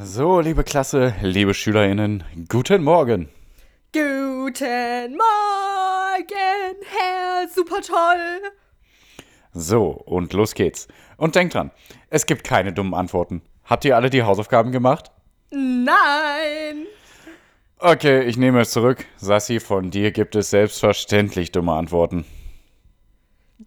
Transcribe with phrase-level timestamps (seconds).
[0.00, 3.28] So, liebe Klasse, liebe SchülerInnen, guten Morgen.
[3.92, 8.40] Guten Morgen, Herr Supertoll.
[9.52, 10.88] So, und los geht's.
[11.18, 11.72] Und denkt dran,
[12.08, 13.42] es gibt keine dummen Antworten.
[13.64, 15.10] Habt ihr alle die Hausaufgaben gemacht?
[15.50, 16.86] Nein.
[17.76, 19.04] Okay, ich nehme es zurück.
[19.18, 22.24] Sassi, von dir gibt es selbstverständlich dumme Antworten.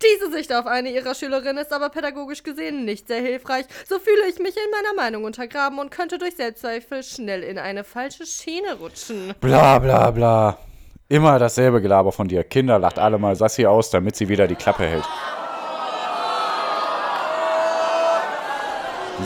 [0.02, 3.66] Diese Sicht auf eine ihrer Schülerinnen ist aber pädagogisch gesehen nicht sehr hilfreich.
[3.88, 7.86] So fühle ich mich in meiner Meinung untergraben und könnte durch Selbstzweifel schnell in eine
[7.86, 9.34] falsche Schiene rutschen.
[9.40, 10.58] Bla bla bla.
[11.08, 12.44] Immer dasselbe Gelaber von dir.
[12.44, 15.06] Kinder, lacht alle mal Sassi aus, damit sie wieder die Klappe hält.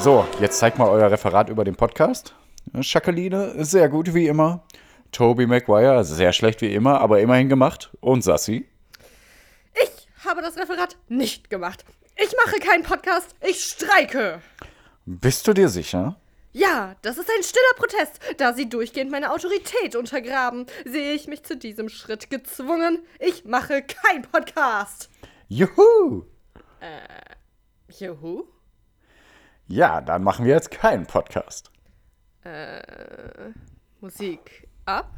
[0.02, 2.36] So, jetzt zeigt mal euer Referat über den Podcast.
[2.80, 4.64] Jacqueline, sehr gut wie immer.
[5.12, 7.90] Toby Maguire, sehr schlecht wie immer, aber immerhin gemacht.
[8.02, 8.68] Und Sassi?
[10.30, 11.84] Ich habe das Referat nicht gemacht.
[12.16, 14.44] Ich mache keinen Podcast, ich streike.
[15.08, 16.18] Bist du dir sicher?
[16.52, 18.20] Ja, das ist ein stiller Protest.
[18.38, 23.00] Da sie durchgehend meine Autorität untergraben, sehe ich mich zu diesem Schritt gezwungen.
[23.18, 25.10] Ich mache keinen Podcast.
[25.48, 26.26] Juhu!
[27.98, 28.44] Juhu.
[29.66, 31.72] Ja, dann machen wir jetzt keinen Podcast.
[34.00, 35.12] Musik ab.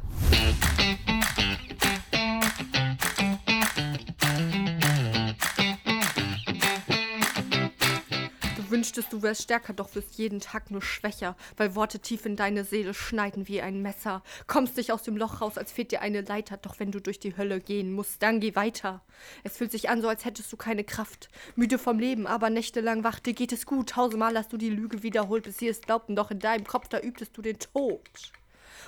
[8.82, 12.64] Wünschtest, du wärst stärker, doch wirst jeden Tag nur schwächer, weil Worte tief in deine
[12.64, 14.24] Seele schneiden wie ein Messer.
[14.48, 17.20] Kommst dich aus dem Loch raus, als fehlt dir eine Leiter, doch wenn du durch
[17.20, 19.04] die Hölle gehen musst, dann geh weiter.
[19.44, 21.30] Es fühlt sich an, so als hättest du keine Kraft.
[21.56, 23.92] Müde vom Leben, aber nächtelang wach, dir geht es gut.
[23.92, 27.00] Tausendmal hast du die Lüge wiederholt, bis sie es glaubten, doch in deinem Kopf, da
[27.00, 28.02] übtest du den Tod.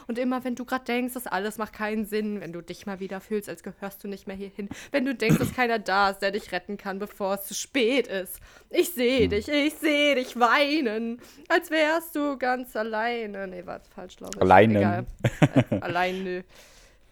[0.08, 2.99] Und immer wenn du gerade denkst, das alles macht keinen Sinn, wenn du dich mal
[2.99, 6.19] wieder fühlst, als gehörst du nicht mehr hierhin, wenn du denkst, dass keiner da ist,
[6.19, 8.39] der dich retten kann, bevor es zu spät ist.
[8.69, 13.47] Ich sehe dich, ich sehe dich weinen, als wärst du ganz alleine.
[13.47, 14.41] Nee, war falsch, glaube ich.
[14.41, 15.05] Alleine.
[15.53, 16.44] Äh, alleine.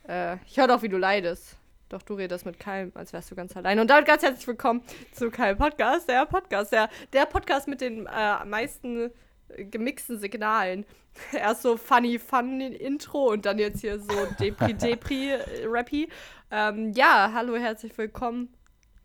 [0.08, 1.58] Äh, ich höre doch, wie du leidest.
[1.90, 3.82] Doch du redest mit Keim, als wärst du ganz alleine.
[3.82, 8.08] Und damit ganz herzlich willkommen zu Keim Podcast, der Podcast, der, der Podcast mit den
[8.08, 9.12] äh, meisten
[9.58, 10.86] gemixten Signalen.
[11.34, 16.10] Erst so funny, fun Intro und dann jetzt hier so Depri, Depri, äh, Rappy.
[16.52, 18.50] Ähm, ja, hallo, herzlich willkommen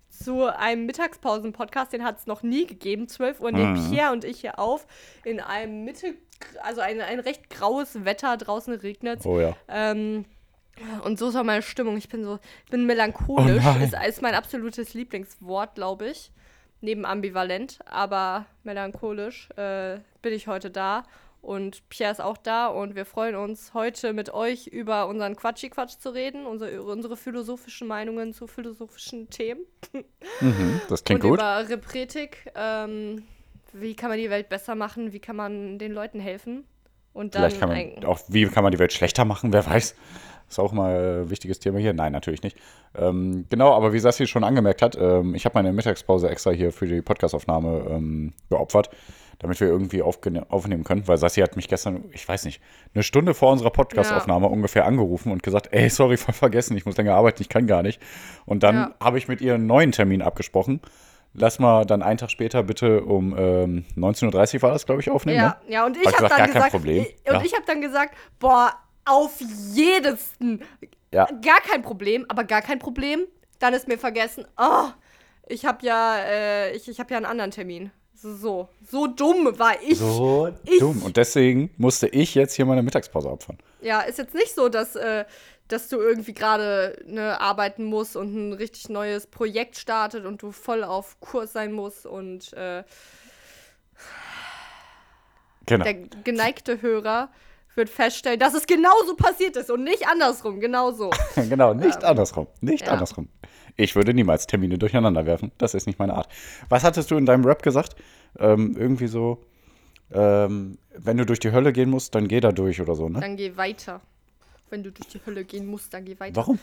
[0.09, 1.93] zu einem Mittagspausen-Podcast.
[1.93, 3.09] Den hat es noch nie gegeben.
[3.09, 4.87] 12 Uhr nehmen Pierre und ich hier auf
[5.25, 6.15] in einem Mitte,
[6.62, 8.37] also ein, ein recht graues Wetter.
[8.37, 9.56] Draußen regnet Oh ja.
[9.69, 10.25] ähm,
[11.05, 11.97] und so ist auch meine Stimmung.
[11.97, 13.65] Ich bin so, ich bin melancholisch.
[13.65, 16.31] Oh ist, ist mein absolutes Lieblingswort, glaube ich.
[16.81, 21.04] Neben ambivalent, aber melancholisch äh, bin ich heute da.
[21.47, 25.98] Und Pierre ist auch da und wir freuen uns heute mit euch über unseren Quatschi-Quatsch
[26.00, 29.60] zu reden, unsere, unsere philosophischen Meinungen zu philosophischen Themen.
[30.41, 31.38] Mhm, das klingt und gut.
[31.38, 32.50] über Repretik.
[32.56, 33.22] Ähm,
[33.72, 35.12] wie kann man die Welt besser machen?
[35.12, 36.64] Wie kann man den Leuten helfen?
[37.12, 39.94] Und dann Vielleicht kann man auch, wie kann man die Welt schlechter machen, wer weiß.
[40.49, 41.93] Ist auch mal ein wichtiges Thema hier.
[41.93, 42.57] Nein, natürlich nicht.
[42.95, 46.73] Ähm, genau, aber wie Sassi schon angemerkt hat, ähm, ich habe meine Mittagspause extra hier
[46.73, 48.91] für die Podcastaufnahme ähm, geopfert,
[49.41, 52.62] damit wir irgendwie aufnehmen können, weil Sassi hat mich gestern, ich weiß nicht,
[52.95, 56.97] eine Stunde vor unserer Podcastaufnahme ungefähr angerufen und gesagt, ey, sorry, voll vergessen, ich muss
[56.97, 58.01] länger arbeiten, ich kann gar nicht.
[58.47, 58.95] Und dann Ja.
[59.01, 60.81] habe ich mit ihr einen neuen Termin abgesprochen.
[61.35, 65.11] Lass mal dann einen Tag später bitte um ähm, 19.30 Uhr war das, glaube ich,
[65.11, 65.37] aufnehmen.
[65.39, 65.73] Ja, ne?
[65.73, 67.03] ja, und ich Hab ich habe gesagt, dann gar kein gesagt, Problem.
[67.03, 67.43] ich- und Ja.
[67.45, 68.71] ich habe dann gesagt, boah,
[69.06, 69.41] auf
[69.72, 70.62] jedesten,
[71.12, 71.27] Ja.
[71.43, 73.27] gar kein Problem, aber gar kein Problem.
[73.59, 74.89] Dann ist mir vergessen, oh,
[75.49, 77.91] ich habe ja, äh, ich, ich habe ja einen anderen Termin.
[78.15, 79.99] So, so dumm war ich.
[79.99, 81.03] So Ich- dumm.
[81.03, 83.59] Und deswegen musste ich jetzt hier meine Mittagspause opfern.
[83.81, 85.25] Ja, ist jetzt nicht so, dass, äh,
[85.69, 90.50] dass du irgendwie gerade ne, arbeiten musst und ein richtig neues Projekt startet und du
[90.50, 92.84] voll auf Kurs sein musst und äh,
[95.67, 95.84] Genau.
[95.84, 97.31] der geneigte Hörer
[97.76, 101.10] wird feststellen, dass es genauso passiert ist und nicht andersrum, genauso.
[101.34, 102.47] genau, nicht andersrum.
[102.60, 102.92] Nicht ja.
[102.92, 103.28] andersrum.
[103.76, 105.53] Ich würde niemals Termine durcheinander werfen.
[105.59, 106.28] Das ist nicht meine Art.
[106.69, 107.97] Was hattest du in deinem Rap gesagt?
[108.38, 109.44] Ähm, irgendwie so,
[110.12, 113.20] ähm, wenn du durch die Hölle gehen musst, dann geh da durch oder so, ne?
[113.20, 114.00] Dann geh weiter.
[114.70, 116.37] Wenn du durch die Hölle gehen musst, dann geh weiter.
[116.37, 116.58] Warum?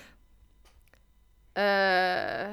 [1.56, 2.48] Äh,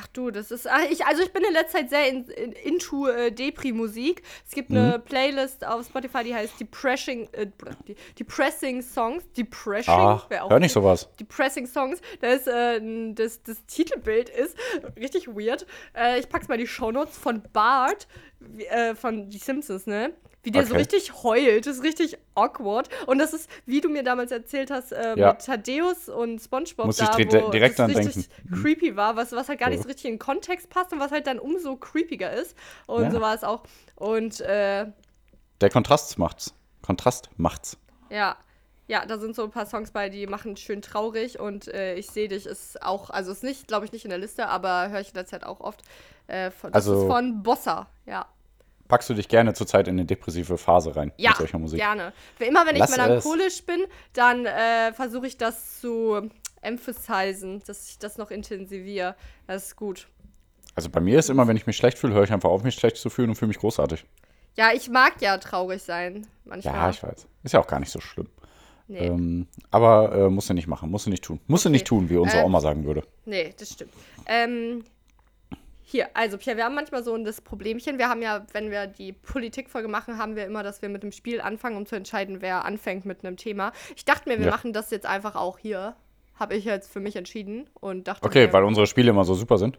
[0.00, 0.68] ach du, das ist.
[0.68, 4.22] Ach, ich, also ich bin in letzter Zeit sehr in, in, into äh, Depri-Musik.
[4.46, 4.76] Es gibt Mhm.
[4.76, 7.46] eine Playlist auf Spotify, die heißt Depressing, äh,
[8.18, 9.24] Depressing Songs.
[9.36, 9.92] Depressing?
[9.94, 11.08] Ach, auch hör nicht sowas.
[11.18, 12.00] Depressing Songs.
[12.20, 12.80] Da ist, äh,
[13.14, 14.56] das, das Titelbild ist
[14.96, 15.66] richtig weird.
[15.96, 18.06] Äh, ich pack's mal in die Shownotes von Bart,
[18.70, 20.12] äh, von Die Simpsons, ne?
[20.44, 20.78] Wie der so Okay.
[20.82, 21.66] richtig heult.
[21.66, 22.88] Ist richtig awkward.
[23.06, 25.32] Und das ist, wie du mir damals erzählt hast, äh, Ja.
[25.32, 28.54] mit Thaddeus und Spongebob Muss ich da, direkt- wo direkt das richtig denken.
[28.56, 28.62] Mhm.
[28.62, 29.82] creepy war, was, was halt gar nicht Ja.
[29.82, 32.56] so richtig in den Kontext passt und was halt dann umso creepiger ist.
[32.86, 33.10] Und Ja.
[33.10, 33.64] so war es auch.
[33.96, 34.86] Und äh,
[35.60, 36.54] Der Kontrast macht's.
[36.82, 37.76] Kontrast macht's.
[38.08, 38.36] Ja.
[38.88, 42.08] Ja, da sind so ein paar Songs bei, die machen schön traurig und äh, ich
[42.10, 45.00] sehe dich ist auch, also ist nicht, glaube ich, nicht in der Liste, aber höre
[45.00, 45.82] ich in der Zeit auch oft.
[46.26, 48.26] Äh, von, das Also- ist von Bossa, ja.
[48.88, 51.78] Packst du dich gerne zurzeit in eine depressive Phase rein Ja, mit solcher Musik?
[51.78, 52.14] gerne.
[52.38, 56.30] Immer wenn ich Lass melancholisch bin, dann äh, versuche ich das zu
[56.62, 59.14] emphasisen, dass ich das noch intensiviere.
[59.46, 60.08] Das ist gut.
[60.74, 62.76] Also bei mir ist immer, wenn ich mich schlecht fühle, höre ich einfach auf, mich
[62.76, 64.06] schlecht zu fühlen und fühle mich großartig.
[64.56, 66.26] Ja, ich mag ja traurig sein.
[66.46, 66.74] Manchmal.
[66.74, 67.26] Ja, ich weiß.
[67.42, 68.28] Ist ja auch gar nicht so schlimm.
[68.90, 71.40] Nee, Ähm, aber äh, musst du nicht machen, musst du nicht tun.
[71.46, 73.02] Musst du nicht tun, wie unsere Äh, Oma sagen würde.
[73.26, 73.92] nee, das stimmt.
[74.26, 74.82] Ähm,
[75.82, 77.98] hier, also Pierre, wir haben manchmal so das Problemchen.
[77.98, 81.12] Wir haben ja, wenn wir die Politikfolge machen, haben wir immer, dass wir mit dem
[81.12, 83.72] Spiel anfangen, um zu entscheiden, wer anfängt mit einem Thema.
[83.96, 84.50] Ich dachte mir, wir Ja.
[84.52, 85.94] machen das jetzt einfach auch hier.
[86.34, 89.34] Habe ich jetzt für mich entschieden und dachte Okay, mir, weil unsere Spiele immer so
[89.34, 89.78] super sind.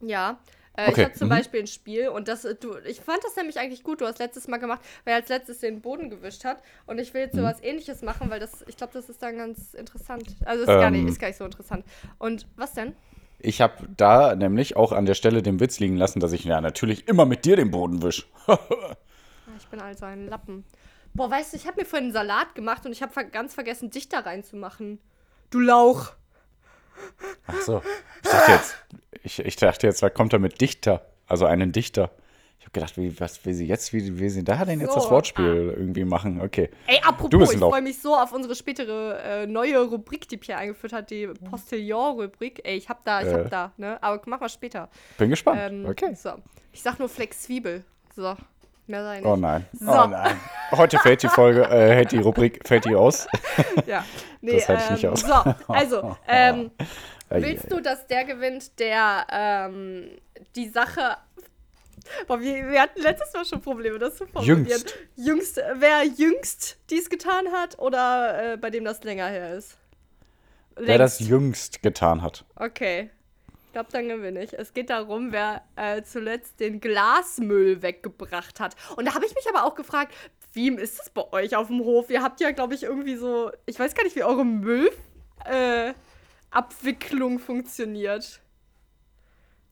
[0.00, 0.38] Ja.
[0.74, 1.32] Äh, Okay, Ich habe zum mhm.
[1.32, 4.00] Beispiel ein Spiel und das, äh, du, ich fand das nämlich eigentlich gut.
[4.00, 6.62] Du hast letztes Mal gemacht, wer als letztes den Boden gewischt hat.
[6.86, 7.40] Und ich will jetzt Mhm.
[7.40, 10.24] sowas ähnliches machen, weil das, ich glaube, das ist dann ganz interessant.
[10.44, 11.08] Also ist, gar nicht, Ähm.
[11.08, 11.84] ist gar nicht so interessant.
[12.18, 12.94] Und was denn?
[13.44, 16.60] Ich habe da nämlich auch an der Stelle den Witz liegen lassen, dass ich ja
[16.60, 18.26] natürlich immer mit dir den Boden wisch.
[18.46, 18.58] Ah,
[19.58, 20.64] Ich bin also ein Lappen.
[21.14, 23.90] Boah, weißt du, ich habe mir vorhin einen Salat gemacht und ich habe ganz vergessen,
[23.90, 25.00] dich da reinzumachen.
[25.50, 26.12] Du Lauch.
[27.46, 27.82] Ach so.
[28.22, 28.76] Ich dachte jetzt,
[29.22, 31.06] ich, ich dachte jetzt, was kommt da mit Dichter?
[31.26, 32.10] Also einen Dichter.
[32.58, 35.00] Ich habe gedacht, wie, was will sie jetzt, wie will sie da denn jetzt So,
[35.00, 36.40] das Wortspiel irgendwie machen?
[36.40, 36.70] Okay.
[36.86, 40.60] Ey, Du apropos, ich freue mich so auf unsere spätere äh, neue Rubrik, die Pierre
[40.60, 42.60] eingeführt hat, die Postillon-Rubrik.
[42.64, 43.34] Ey, ich hab da, ich Äh.
[43.34, 44.00] hab da, ne?
[44.00, 44.88] Aber mach mal später.
[45.18, 45.60] Bin gespannt.
[45.60, 46.14] Ähm, okay.
[46.14, 46.34] So.
[46.72, 47.84] Ich sag nur flexibel.
[48.14, 48.36] So.
[48.86, 49.26] Mehr sei nicht.
[49.26, 49.66] Oh nein.
[49.72, 49.90] So.
[49.90, 50.36] Oh nein.
[50.72, 53.26] Heute fällt die Folge, äh, hält die Rubrik, fällt die aus.
[53.86, 54.04] Ja.
[54.40, 55.20] Nee, Das halte ich nicht ähm, aus.
[55.20, 56.70] So, also, ähm,
[57.34, 60.10] willst du, dass der gewinnt, der ähm,
[60.56, 61.16] die Sache.
[62.26, 64.66] Boah, wir, wir hatten letztes Mal schon Probleme, das zu formulieren.
[64.66, 64.98] Jüngst.
[65.16, 65.60] Jüngst.
[65.76, 69.78] Wer jüngst dies getan hat oder äh, bei dem das länger her ist?
[70.76, 71.30] Wer das Längst.
[71.30, 72.44] jüngst getan hat.
[72.56, 73.10] Okay.
[73.66, 74.52] Ich glaube, dann gewinne ich.
[74.52, 78.76] Es geht darum, wer äh, zuletzt den Glasmüll weggebracht hat.
[78.96, 80.12] Und da habe ich mich aber auch gefragt,
[80.52, 82.10] wie ist das bei euch auf dem Hof?
[82.10, 85.02] Ihr habt ja, glaube ich, irgendwie so, ich weiß gar nicht, wie eure Müllabwicklung
[85.46, 85.94] äh,
[86.52, 88.40] Abwicklung funktioniert.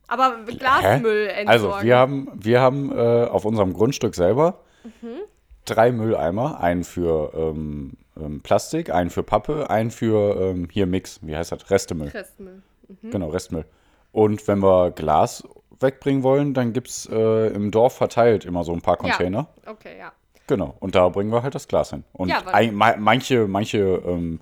[0.08, 1.48] Aber Glasmüll entsorgen.
[1.48, 5.18] Also, wir haben, wir haben äh, auf unserem Grundstück selber Mhm.
[5.66, 6.60] drei Mülleimer.
[6.60, 11.20] Einen für ähm, ähm, Plastik, einen für Pappe, einen für ähm, hier Mix.
[11.22, 11.70] Wie heißt das?
[11.70, 12.08] Restemüll.
[12.08, 12.62] Restmüll.
[13.02, 13.66] Genau, Restmüll.
[14.10, 15.44] Und wenn wir Glas
[15.78, 19.46] wegbringen wollen, dann gibt es äh, im Dorf verteilt immer so ein paar Container.
[19.64, 19.70] Ja.
[19.72, 20.12] Okay, ja.
[20.48, 20.74] Genau.
[20.80, 22.02] Und da bringen wir halt das Glas hin.
[22.12, 24.40] Und Ja, ein, ma- manche, manche ähm,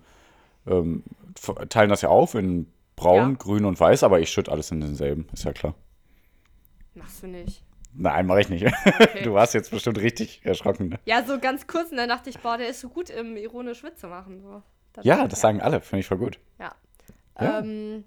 [0.66, 1.02] ähm,
[1.68, 3.36] teilen das ja auf in braun, Ja.
[3.38, 5.74] grün und weiß, aber ich schütte alles in denselben, ist ja klar.
[6.94, 7.62] Machst du nicht.
[7.94, 8.64] Nein, mache ich nicht.
[9.24, 10.90] Du warst jetzt bestimmt richtig erschrocken.
[10.90, 10.98] Ne?
[11.04, 13.82] Ja, so ganz kurz und dann dachte ich, boah, der ist so gut im ironisch
[13.82, 14.40] Witze machen.
[14.42, 14.62] So.
[15.02, 16.38] Ja, das sagen alle, finde ich voll gut.
[16.58, 16.74] Ja.
[17.40, 17.60] Ja.
[17.60, 18.04] Ähm,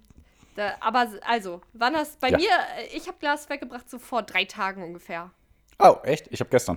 [0.56, 2.36] da, aber also, wann hast bei Ja.
[2.38, 2.48] mir,
[2.78, 5.30] äh, ich habe Glas weggebracht so vor drei Tagen ungefähr.
[5.78, 6.28] Oh, echt?
[6.30, 6.76] Ich habe gestern.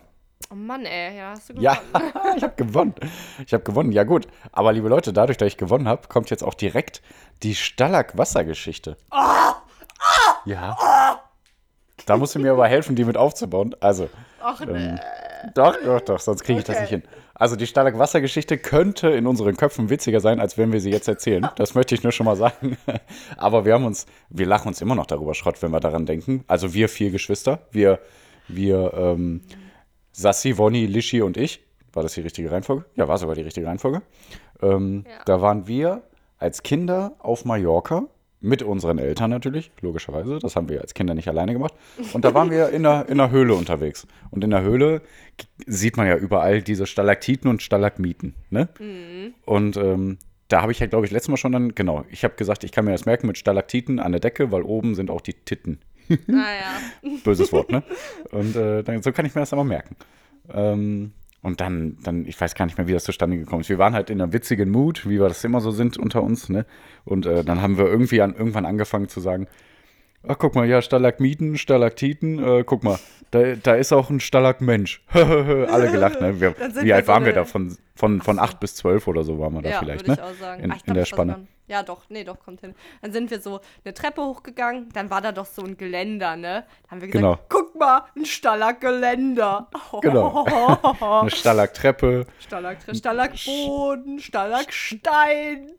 [0.56, 2.14] Oh Mann, ey, ja, hast du Ja, gewonnen.
[2.38, 2.96] ich habe gewonnen.
[3.46, 3.92] Ich habe gewonnen.
[3.92, 4.26] Ja, gut.
[4.54, 7.02] Aber liebe Leute, dadurch, dass ich gewonnen habe, kommt jetzt auch direkt
[7.44, 8.96] die Stalag-Wassergeschichte.
[10.46, 11.20] Ja.
[12.06, 13.76] Da musst du mir aber helfen, die mit aufzubauen.
[13.82, 14.10] Also,
[14.42, 15.02] Ach, ne.
[15.56, 16.84] doch, doch, doch, sonst kriege ich das Okay.
[16.84, 17.04] nicht hin.
[17.34, 21.50] Also, die Stalag-Wassergeschichte könnte in unseren Köpfen witziger sein, als wenn wir sie jetzt erzählen.
[21.58, 22.78] Das möchte ich nur schon mal sagen.
[23.38, 26.46] Aber wir haben uns, wir lachen uns immer noch darüber Schrott, wenn wir daran denken.
[26.48, 28.00] Also, wir vier Geschwister, wir,
[28.48, 29.42] wir, ähm,
[30.16, 31.62] Sassi, Wonny, Lischi und ich.
[31.92, 32.86] War das die richtige Reihenfolge?
[32.96, 34.02] Ja, war sogar die richtige Reihenfolge.
[34.62, 35.24] Ähm, Ja.
[35.26, 36.04] Da waren wir
[36.38, 38.08] als Kinder auf Mallorca.
[38.42, 40.38] Mit unseren Eltern natürlich, logischerweise.
[40.38, 41.74] Das haben wir als Kinder nicht alleine gemacht.
[42.14, 44.06] Und da waren wir in der, in der Höhle unterwegs.
[44.30, 45.02] Und in der Höhle
[45.66, 48.36] sieht man ja überall diese Stalaktiten und Stalagmiten.
[48.52, 48.70] Ne?
[49.46, 52.36] Und ähm, da habe ich ja, glaube ich, letztes Mal schon dann, genau, ich habe
[52.36, 55.22] gesagt, ich kann mir das merken mit Stalaktiten an der Decke, weil oben sind auch
[55.22, 55.80] die Titten.
[56.28, 56.80] Naja.
[57.24, 57.84] Böses Wort, ne?
[58.32, 59.96] Und äh, dann, so kann ich mir das aber merken.
[60.54, 63.70] Ähm, und dann, dann, ich weiß gar nicht mehr, wie das zustande gekommen ist.
[63.70, 66.50] Wir waren halt in einer witzigen Mut, wie wir das immer so sind unter uns,
[66.50, 66.66] ne?
[67.04, 69.48] Und äh, dann haben wir irgendwie an, irgendwann angefangen zu sagen,
[70.28, 73.00] ach guck mal, ja, Stalagmiten, Stalaktiten, äh, guck mal,
[73.32, 75.02] da, da ist auch ein Stalagmensch.
[75.12, 76.40] Alle gelacht, ne?
[76.40, 77.46] Wir, wie alt so waren wir da?
[77.46, 80.14] Von, von, von acht bis zwölf oder so waren wir da ja, vielleicht, ne?
[80.14, 80.64] ich auch sagen.
[80.64, 81.32] In, ich in glaub, der Spanne.
[81.34, 82.76] dann- Ja, doch, nee, doch, kommt hin.
[83.02, 86.66] Dann sind wir so eine Treppe hochgegangen, dann war da doch so ein Geländer, ne?
[86.84, 87.40] Dann haben wir gesagt, Genau.
[87.50, 89.70] guck mal, ein Stalaggeländer.
[90.02, 90.46] Genau.
[91.22, 95.72] Eine Stalagtreppe, Stalag, Stalagboden, Stalagstein.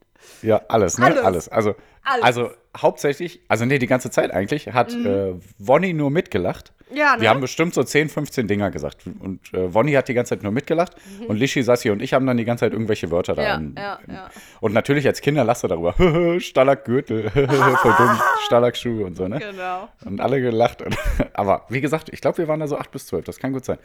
[0.43, 1.07] Ja, alles, ne?
[1.07, 1.25] Alles.
[1.25, 1.49] Alles.
[1.49, 2.25] Also, Alles.
[2.25, 6.73] also hauptsächlich, also nee, die ganze Zeit eigentlich, hat äh, Wonny nur mitgelacht.
[6.93, 7.23] Ja, ne?
[7.23, 9.07] Wir haben bestimmt so 10, 15 Dinger gesagt.
[9.19, 10.95] Und äh, Wonny hat die ganze Zeit nur mitgelacht.
[11.27, 13.59] Und Lishi, Sassi und ich haben dann die ganze Zeit irgendwelche Wörter da.
[13.59, 13.75] Mhm.
[13.77, 14.31] Ja, in, ja, ja.
[14.61, 15.95] Und natürlich als Kinder du darüber.
[16.41, 19.39] Stalag-Gürtel, voll dumm, Stalag-Schuhe und so, ne?
[19.41, 19.89] Genau.
[20.05, 20.85] Und alle gelacht.
[21.33, 23.25] Aber wie gesagt, ich glaube, wir waren da so 8 bis 12.
[23.25, 23.79] Das kann gut sein.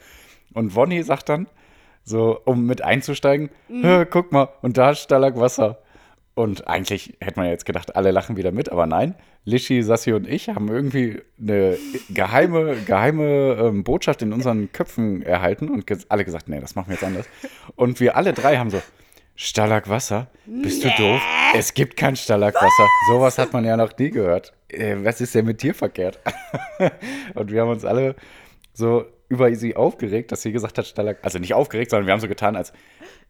[0.54, 1.48] Und Wonny sagt dann,
[2.04, 3.82] so, um mit einzusteigen, Mhm.
[3.82, 5.78] "Hä, guck mal, und da ist Stalag Wasser.
[6.34, 9.14] Und eigentlich hätte man jetzt gedacht, alle lachen wieder mit, aber nein.
[9.44, 11.76] Lishi, Sassi und ich haben irgendwie eine
[12.08, 16.88] geheime, geheime ähm, Botschaft in unseren Köpfen erhalten und ges alle gesagt, nee, das machen
[16.88, 17.26] wir jetzt anders.
[17.76, 18.80] Und wir alle drei haben so,
[19.34, 20.28] Stalag Wasser?
[20.46, 21.20] Bist du doof?
[21.54, 22.88] Es gibt kein Stalag Wasser.
[23.08, 24.52] Sowas hat man ja noch nie gehört.
[24.68, 26.18] Äh, was ist denn mit dir verkehrt?
[27.34, 28.14] und wir haben uns alle
[28.72, 32.20] so über sie aufgeregt, dass sie gesagt hat, Stalag, also nicht aufgeregt, sondern wir haben
[32.20, 32.72] so getan, als,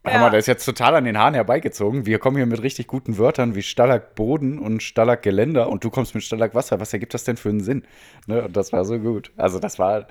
[0.05, 0.29] Ja.
[0.29, 2.05] der ist jetzt total an den Haaren herbeigezogen.
[2.05, 5.89] Wir kommen hier mit richtig guten Wörtern wie Stalag Boden und Stalag Geländer und du
[5.89, 6.79] kommst mit Stalag Wasser.
[6.81, 7.83] Was ergibt das denn für einen Sinn?
[8.27, 8.43] Ne?
[8.43, 9.31] Und das war so gut.
[9.37, 10.07] Also das war,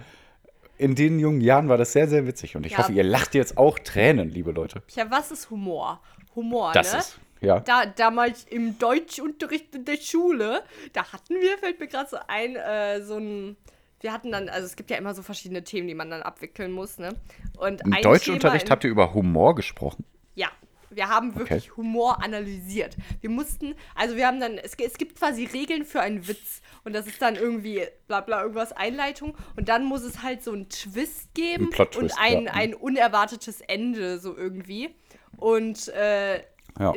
[0.78, 2.56] in den jungen Jahren war das sehr, sehr witzig.
[2.56, 2.78] Und ich Ja.
[2.78, 4.82] hoffe, ihr lacht jetzt auch Tränen, liebe Leute.
[4.94, 6.00] Ja, was ist Humor?
[6.34, 6.98] Humor, Das ne?
[7.00, 7.60] ist, ja.
[7.60, 10.62] Da, damals im Deutschunterricht in der Schule,
[10.94, 13.56] da hatten wir, fällt mir gerade so ein, äh, so ein.
[14.02, 16.72] Wir hatten dann, also es gibt ja immer so verschiedene Themen, die man dann abwickeln
[16.72, 17.14] muss, ne?
[17.56, 20.04] Und Im Deutschunterricht habt ihr über Humor gesprochen?
[20.34, 20.48] Ja,
[20.90, 22.96] wir haben wirklich Humor analysiert.
[23.20, 26.60] Wir mussten, also wir haben dann, es, es gibt quasi Regeln für einen Witz.
[26.84, 29.36] Und das ist dann irgendwie, bla bla, irgendwas Einleitung.
[29.56, 32.52] Und dann muss es halt so einen Twist geben Ein und ein, ja.
[32.52, 34.94] ein unerwartetes Ende, so irgendwie.
[35.36, 36.42] Und äh,
[36.78, 36.94] Ja.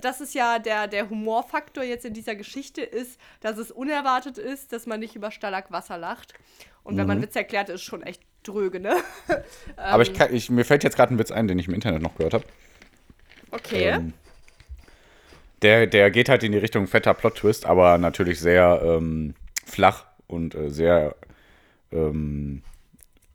[0.00, 4.72] das ist ja der, der Humorfaktor jetzt in dieser Geschichte ist, dass es unerwartet ist,
[4.72, 6.34] dass man nicht über Stalag Wasser lacht.
[6.82, 7.08] Und wenn Mhm.
[7.08, 8.96] man Witz erklärt, ist schon echt dröge, ne?
[9.76, 12.02] Aber ich kann, ich, mir fällt jetzt gerade ein Witz ein, den ich im Internet
[12.02, 12.44] noch gehört habe.
[13.50, 13.90] Okay.
[13.90, 14.12] Ähm,
[15.62, 20.54] der, der geht halt in die Richtung fetter Plot-Twist, aber natürlich sehr ähm, flach und
[20.54, 21.14] äh, sehr,
[21.92, 22.62] ähm,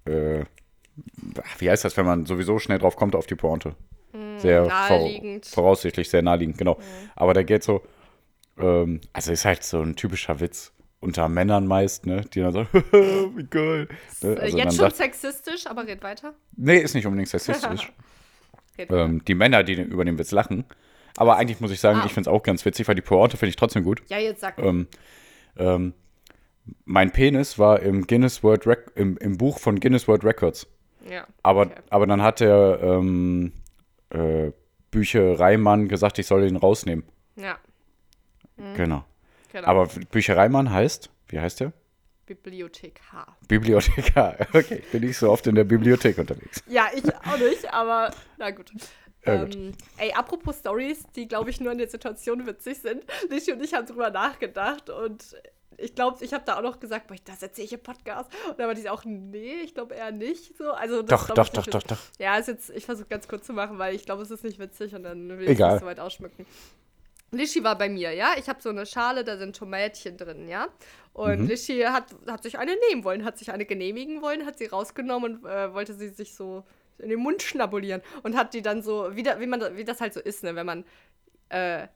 [0.06, 0.44] äh,
[1.60, 3.76] wie heißt das, wenn man sowieso schnell drauf kommt auf die Pointe?
[4.38, 5.46] Sehr vor, naheliegend.
[5.46, 6.78] voraussichtlich, sehr naheliegend, genau.
[7.16, 7.82] Aber der geht so,
[8.58, 12.68] ähm, also ist halt so ein typischer Witz unter Männern meist, ne, die dann sagen,
[12.74, 13.88] wie geil.
[14.22, 14.30] Ne?
[14.36, 16.34] Äh, Also dann jetzt schon sagt, sexistisch, aber red weiter.
[16.56, 17.92] nee, ist nicht unbedingt sexistisch.
[18.80, 20.64] Ähm, die Männer, die über den Witz lachen.
[21.16, 22.06] Aber eigentlich muss ich sagen, Ah.
[22.06, 24.04] ich finde es auch ganz witzig, weil die Pointe finde ich trotzdem gut.
[24.08, 24.60] Ja, jetzt sag.
[24.60, 24.86] Ähm,
[25.58, 25.94] ähm,
[26.86, 30.68] mein Penis war im Guinness World Rec im, im Buch von Guinness World Records.
[31.10, 31.26] ja.
[31.42, 31.74] Aber, Okay.
[31.90, 33.52] aber dann hat der ähm,
[34.10, 34.52] äh,
[34.92, 37.06] Büchereimann gesagt, ich soll ihn rausnehmen.
[37.36, 37.58] Ja,
[38.76, 39.06] Genau.
[39.52, 39.68] genau.
[39.68, 41.74] Aber Büchereimann heißt, wie heißt der?
[42.26, 43.38] Bibliothek H.
[43.48, 44.36] Bibliothekar.
[44.54, 46.62] Okay, ich bin nicht so oft in der Bibliothek unterwegs.
[46.68, 48.72] Ja, ich auch nicht, aber na gut.
[49.26, 49.56] Ja, gut.
[49.56, 53.04] Ähm, ey, apropos Stories, die, glaube ich, nur in der Situation witzig sind.
[53.30, 55.36] Lishi und ich haben drüber nachgedacht und
[55.78, 58.32] ich glaube, ich habe da auch noch gesagt, boah, das erzähle ich im Podcast.
[58.50, 60.72] Und dann war die auch, nee, ich glaube eher nicht so.
[60.72, 61.98] Also, das Doch, doch, doch, nicht doch, doch.
[62.20, 64.60] Ja, ist jetzt, ich versuche ganz kurz zu machen, weil ich glaube, es ist nicht
[64.60, 65.76] witzig und dann will ich Egal.
[65.76, 66.46] es so weit ausschmücken.
[67.32, 68.32] Lishi war bei mir, ja.
[68.38, 70.68] Ich habe so eine Schale, da sind Tomätchen drin, ja.
[71.14, 71.48] Und Mhm.
[71.48, 75.40] Lishi hat, hat sich eine nehmen wollen, hat sich eine genehmigen wollen, hat sie rausgenommen
[75.40, 76.64] und äh, wollte sie sich so
[77.00, 80.00] in den Mund schnabulieren und hat die dann so, wie, da, wie, man, wie das
[80.02, 80.86] halt so ist, ne, wenn man
[81.50, 81.88] äh,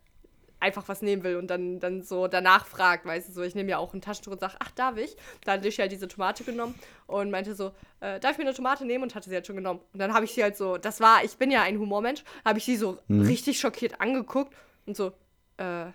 [0.61, 3.69] einfach was nehmen will und dann, dann so danach fragt, weißt du, so, ich nehme
[3.69, 5.17] ja auch ein Taschentuch und sage, ach, darf ich?
[5.43, 6.75] Da hat Lishi halt diese Tomate genommen
[7.07, 9.03] und meinte so, äh, darf ich mir eine Tomate nehmen?
[9.03, 9.81] Und hatte sie halt schon genommen.
[9.91, 12.59] Und dann habe ich sie halt so, das war, ich bin ja ein Humormensch, habe
[12.59, 15.11] ich sie so richtig schockiert angeguckt und so,
[15.57, 15.87] äh,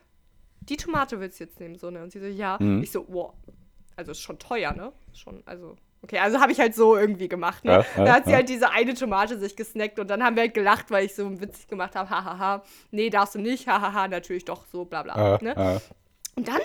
[0.61, 2.03] die Tomate willst du jetzt nehmen, so, ne?
[2.03, 2.59] Und sie so, ja.
[2.83, 3.35] Ich so, wow,
[3.95, 4.93] also ist schon teuer, ne?
[5.13, 5.77] Schon, also.
[6.03, 7.65] Okay, also habe ich halt so irgendwie gemacht.
[7.65, 7.73] Ne?
[7.73, 8.37] Ja, ja, da hat sie ja.
[8.37, 11.41] halt diese eine Tomate sich gesnackt und dann haben wir halt gelacht, weil ich so
[11.41, 15.39] witzig gemacht habe, hahaha, nee, darfst du nicht, hahaha, natürlich doch, so, bla bla.
[15.41, 15.81] Ne?
[16.37, 16.61] Und dann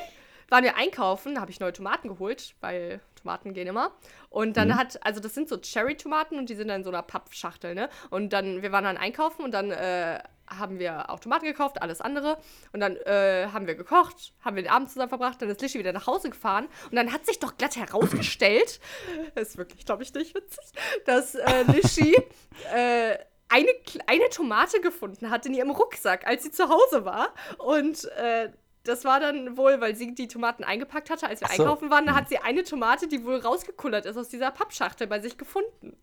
[0.50, 3.92] waren wir einkaufen, da habe ich neue Tomaten geholt, weil Tomaten gehen immer.
[4.30, 7.02] Und dann hat, also das sind so Cherry-Tomaten und die sind dann in so einer
[7.02, 7.90] Pappschachtel, ne?
[8.10, 10.20] Und dann, wir waren dann einkaufen und dann äh,
[10.58, 12.38] haben wir auch Tomaten gekauft, alles andere.
[12.74, 15.80] Und dann äh, haben wir gekocht, haben wir den Abend zusammen verbracht, dann ist Lischi
[15.80, 16.68] wieder nach Hause gefahren.
[16.90, 18.80] Und dann hat sich doch glatt herausgestellt,
[19.36, 20.66] das ist wirklich, glaube ich, nicht witzig,
[21.06, 22.16] dass äh, Lischi
[22.74, 23.18] äh,
[23.50, 23.70] eine,
[24.08, 27.34] eine Tomate gefunden hat in ihrem Rucksack, als sie zu Hause war.
[27.58, 28.50] Und äh,
[28.84, 31.64] das war dann wohl, weil sie die Tomaten eingepackt hatte, als wir so.
[31.64, 35.20] einkaufen waren, da hat sie eine Tomate, die wohl rausgekullert ist aus dieser Pappschachtel, bei
[35.20, 35.98] sich gefunden.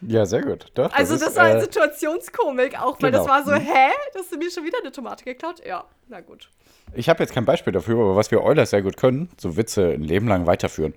[0.00, 0.66] Ja, sehr gut.
[0.74, 3.34] Doch, Also ist, das war äh, eine Situationskomik auch, weil das genau.
[3.34, 3.90] war so, hä?
[4.16, 5.64] Hast du mir schon wieder eine Tomate geklaut?
[5.64, 6.50] Ja, na gut.
[6.92, 9.92] Ich habe jetzt kein Beispiel dafür, aber was wir Eulers sehr gut können, so Witze
[9.92, 10.94] ein Leben lang weiterführen.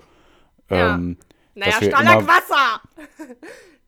[0.69, 0.95] Ja.
[0.95, 1.17] Ähm,
[1.55, 2.81] Naja, Stalag Wasser!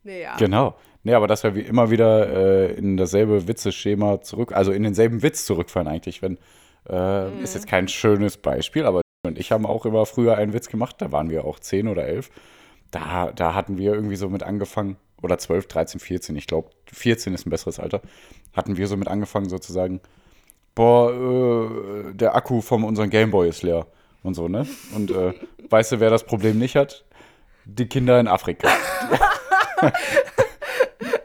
[0.02, 0.38] Nee, ja.
[0.38, 0.78] Genau.
[1.04, 5.22] Nee, aber dass wir wie immer wieder äh, in dasselbe Witzeschema zurück, also in denselben
[5.22, 6.38] Witz zurückfallen eigentlich, wenn,
[6.90, 10.70] äh, ist jetzt kein schönes Beispiel, aber und ich haben auch immer früher einen Witz
[10.70, 12.30] gemacht, da waren wir auch 10 oder 11.
[12.92, 17.34] Da, da hatten wir irgendwie so mit angefangen, oder 12, 13, 14, ich glaube, 14
[17.34, 18.02] ist ein besseres Alter,
[18.54, 20.02] hatten wir so mit angefangen sozusagen,
[20.76, 23.86] boah, äh, der Akku von unserem Gameboy ist leer
[24.24, 24.68] und so, ne?
[24.96, 25.34] Und äh,
[25.70, 27.06] weißt du, wer das Problem nicht hat?
[27.66, 28.70] Die Kinder in Afrika.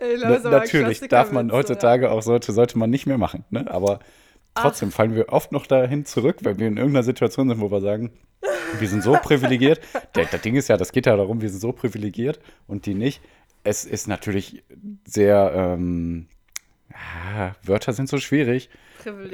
[0.00, 3.64] Ey, natürlich darf man heutzutage auch sollte, sollte man nicht mehr machen, ne?
[3.70, 4.00] Aber
[4.54, 7.80] trotzdem fallen wir oft noch dahin zurück, wenn wir in irgendeiner Situation sind, wo wir
[7.80, 8.10] sagen,
[8.78, 9.80] wir sind so privilegiert.
[10.12, 13.20] Das Ding ist ja, das geht ja darum, wir sind so privilegiert und die nicht.
[13.62, 14.62] Es ist natürlich
[15.06, 16.26] sehr, ähm,
[16.90, 18.68] ja, Wörter sind so schwierig,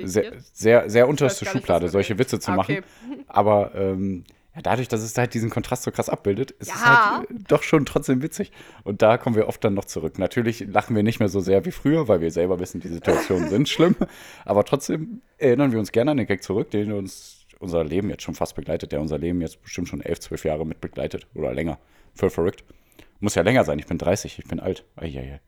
[0.05, 2.19] sehr, sehr, sehr unterste Schublade, solche.
[2.19, 2.79] Witze zu Ah, machen.
[2.79, 3.23] okay.
[3.27, 4.25] Aber ähm,
[4.63, 7.19] dadurch, dass es halt diesen Kontrast so krass abbildet, ist es Ja.
[7.19, 8.53] halt äh, doch schon trotzdem witzig.
[8.85, 10.19] Und da kommen wir oft dann noch zurück.
[10.19, 13.49] Natürlich lachen wir nicht mehr so sehr wie früher, weil wir selber wissen, die Situationen
[13.51, 13.97] sind schlimm.
[14.45, 18.23] Aber trotzdem erinnern wir uns gerne an den Gag zurück, den uns unser Leben jetzt
[18.23, 21.53] schon fast begleitet, der unser Leben jetzt bestimmt schon elf, zwölf Jahre mit begleitet oder
[21.53, 21.79] länger.
[22.15, 22.65] Voll verrückt.
[23.21, 24.85] Muss ja länger sein, ich bin 30, ich bin alt.
[24.97, 25.41] Eieiei.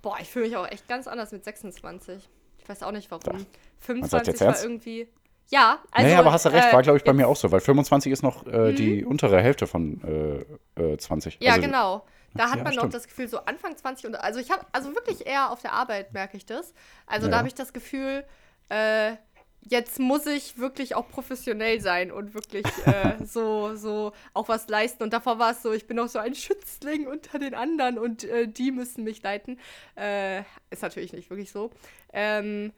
[0.00, 2.28] Boah, ich fühle mich auch echt ganz anders mit 26.
[2.58, 3.22] Ich weiß auch nicht warum.
[3.24, 3.46] sagt
[3.80, 4.64] 25 jetzt war ernst?
[4.64, 5.08] irgendwie.
[5.50, 6.06] Ja, also.
[6.06, 8.12] naja, aber hast du recht, äh, war glaube ich bei mir auch so, weil 25
[8.12, 10.44] ist noch äh, die untere Hälfte von
[10.76, 11.38] äh, äh, 20.
[11.40, 12.04] Ja, Also, genau.
[12.36, 14.94] Da hat Ja, man noch das Gefühl, so Anfang 20 und also ich habe, also
[14.94, 16.72] wirklich eher auf der Arbeit merke ich das.
[17.06, 17.32] Also Ja.
[17.32, 18.24] da habe ich das Gefühl,
[18.68, 19.16] äh,
[19.60, 25.02] jetzt muss ich wirklich auch professionell sein und wirklich äh, so, so auch was leisten.
[25.02, 28.24] Und davor war es so, ich bin auch so ein Schützling unter den anderen und
[28.24, 29.58] äh, die müssen mich leiten.
[29.96, 31.70] Äh, ist natürlich nicht wirklich so.
[32.12, 32.72] Ähm,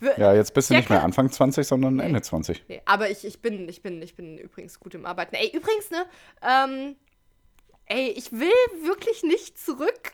[0.00, 1.02] Ja, jetzt bist du Ja, nicht mehr.
[1.02, 2.64] Anfang 20, sondern Ende 20.
[2.68, 5.34] Nee, aber ich, ich bin, ich bin, ich bin übrigens gut im Arbeiten.
[5.34, 6.04] Ey, übrigens, ne,
[6.42, 6.96] ähm,
[7.86, 8.50] ey, ich will
[8.82, 10.12] wirklich nicht zurück.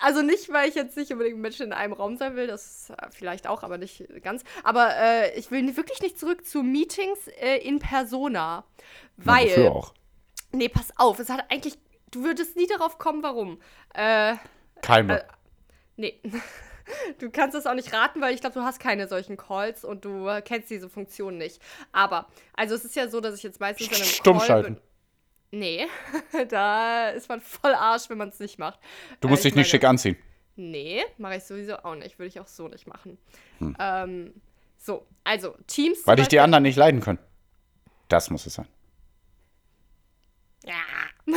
[0.00, 2.90] Also nicht, weil ich jetzt nicht unbedingt mit Menschen in einem Raum sein will, das
[2.90, 4.44] äh, vielleicht auch, aber nicht ganz.
[4.64, 8.64] Aber äh, ich will wirklich nicht zurück zu Meetings äh, in Persona.
[9.18, 9.46] Ja, Weil.
[9.48, 9.94] wofür auch?
[10.52, 11.78] Nee, pass auf, es hat eigentlich.
[12.10, 13.58] Du würdest nie darauf kommen, warum.
[13.94, 14.34] Äh,
[14.82, 15.24] Keime.
[15.96, 16.20] Nee.
[17.18, 20.04] Du kannst es auch nicht raten, weil ich glaube, du hast keine solchen Calls und
[20.04, 21.60] du kennst diese Funktion nicht.
[21.92, 24.76] Aber, also es ist ja so, dass ich jetzt meistens in einem Stumm Call schalten.
[25.50, 25.86] Nee,
[26.48, 28.78] da ist man voll Arsch, wenn man es nicht macht.
[29.20, 30.16] Du musst Äh, dich ich nicht meine- schick anziehen.
[30.56, 32.18] Nee, mache ich sowieso auch nicht.
[32.18, 33.18] Würde ich auch so nicht machen.
[33.58, 33.76] Hm.
[33.78, 34.34] Ähm,
[34.78, 36.06] so, also Teams.
[36.06, 37.18] Weil dich die anderen nicht leiden können.
[38.08, 38.68] Das muss es sein.
[40.64, 40.74] Ja.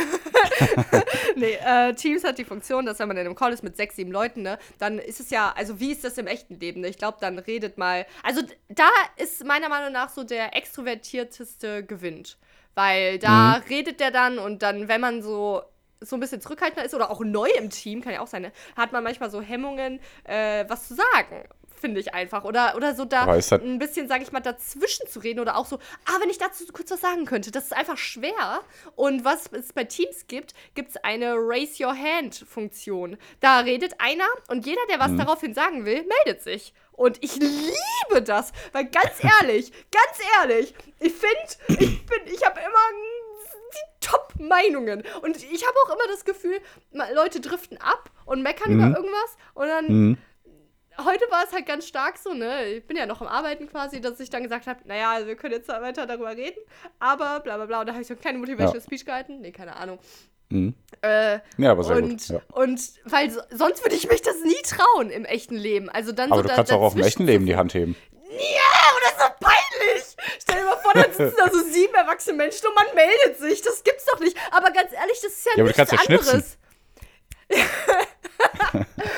[1.36, 3.96] nee, äh, Teams hat die Funktion, dass wenn man in einem Call ist mit sechs,
[3.96, 6.80] sieben Leuten, ne, dann ist es ja, also wie ist das im echten Leben?
[6.80, 6.88] Ne?
[6.88, 8.06] Ich glaube, dann redet mal.
[8.22, 12.38] Also da ist meiner Meinung nach so der extrovertierteste gewinnt.
[12.74, 15.62] Weil da redet der dann und dann, wenn man so
[16.00, 18.52] so ein bisschen zurückhaltender ist oder auch neu im Team, kann ja auch sein, ne,
[18.76, 21.48] hat man manchmal so Hemmungen, äh, was zu sagen.
[21.80, 22.44] Finde ich einfach.
[22.44, 25.76] Oder, oder so da ein bisschen, sage ich mal, dazwischen zu reden oder auch so,
[26.06, 27.50] ah, wenn ich dazu kurz was sagen könnte.
[27.50, 28.60] Das ist einfach schwer.
[28.94, 33.16] Und was es bei Teams gibt, gibt es eine Raise Your Hand-Funktion.
[33.40, 35.18] Da redet einer und jeder, der was Mhm.
[35.18, 36.72] daraufhin sagen will, meldet sich.
[36.92, 42.58] Und ich liebe das, weil ganz ehrlich, ganz ehrlich, ich finde, ich bin, ich habe
[42.60, 43.36] immer
[43.74, 45.02] die Top-Meinungen.
[45.22, 46.58] Und ich habe auch immer das Gefühl,
[47.14, 48.78] Leute driften ab und meckern Mhm.
[48.78, 50.18] über irgendwas und dann Mhm.
[51.04, 52.64] Heute war es halt ganz stark so, ne?
[52.66, 55.54] Ich bin ja noch am Arbeiten quasi, dass ich dann gesagt habe, naja, wir können
[55.54, 56.58] jetzt weiter darüber reden,
[56.98, 57.80] aber bla bla bla.
[57.80, 58.80] Und da habe ich so eine kleine Motivational Ja.
[58.84, 59.40] Speech gehalten.
[59.40, 59.98] Nee, keine Ahnung.
[60.48, 60.74] Mhm.
[61.02, 62.28] Äh, Ja, aber sehr und, gut.
[62.28, 62.40] Ja.
[62.52, 65.88] und weil so, sonst würde ich mich das nie trauen im echten Leben.
[65.90, 67.96] Also dann Aber so du da, kannst auch auf dem echten Leben die Hand heben.
[68.30, 70.16] ja, aber das ist doch peinlich.
[70.40, 73.60] Stell dir mal vor, da sitzen da so sieben erwachsene Menschen und man meldet sich.
[73.62, 74.36] Das gibt's doch nicht.
[74.52, 76.58] Aber ganz ehrlich, das ist ja, Ja, aber du nichts kannst ja anderes.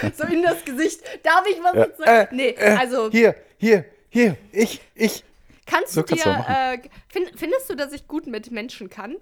[0.16, 1.00] so in das Gesicht.
[1.22, 2.36] Darf ich was Ja, jetzt sagen?
[2.36, 5.24] nee, also Hier, hier, hier, ich, ich.
[5.66, 9.16] kannst so du dir, äh, find, findest du, dass ich gut mit Menschen kann?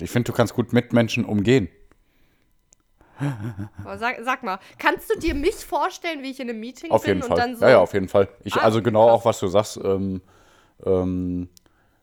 [0.00, 1.68] Ich finde, du kannst gut mit Menschen umgehen.
[3.82, 7.02] Aber Sag, sag mal, kannst du dir mich vorstellen, wie ich in einem Meeting Auf
[7.02, 7.36] bin jeden und Fall.
[7.36, 7.64] dann so.
[7.64, 8.28] Ja, ja, auf jeden Fall.
[8.44, 9.20] Ich, Ah, also genau krass.
[9.20, 10.22] auch, was du sagst, ähm,
[10.86, 11.48] ähm,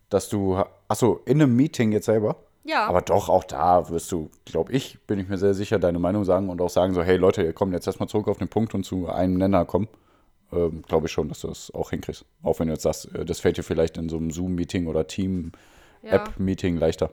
[0.09, 2.44] dass du, achso, in einem Meeting jetzt selber.
[2.67, 2.87] Ja.
[2.87, 6.23] Aber doch, auch da wirst du, glaube ich, bin ich mir sehr sicher, deine Meinung
[6.25, 8.73] sagen und auch sagen so, hey Leute, ihr kommt jetzt erstmal zurück auf den Punkt
[8.73, 9.87] und zu einem Nenner kommen.
[10.51, 12.25] Ähm, glaube ich schon, dass du das auch hinkriegst.
[12.41, 15.01] Auch wenn du jetzt sagst, äh, das fällt dir vielleicht in so einem Zoom-Meeting oder
[15.01, 15.03] Ja.
[15.05, 17.11] Team-App-Meeting leichter.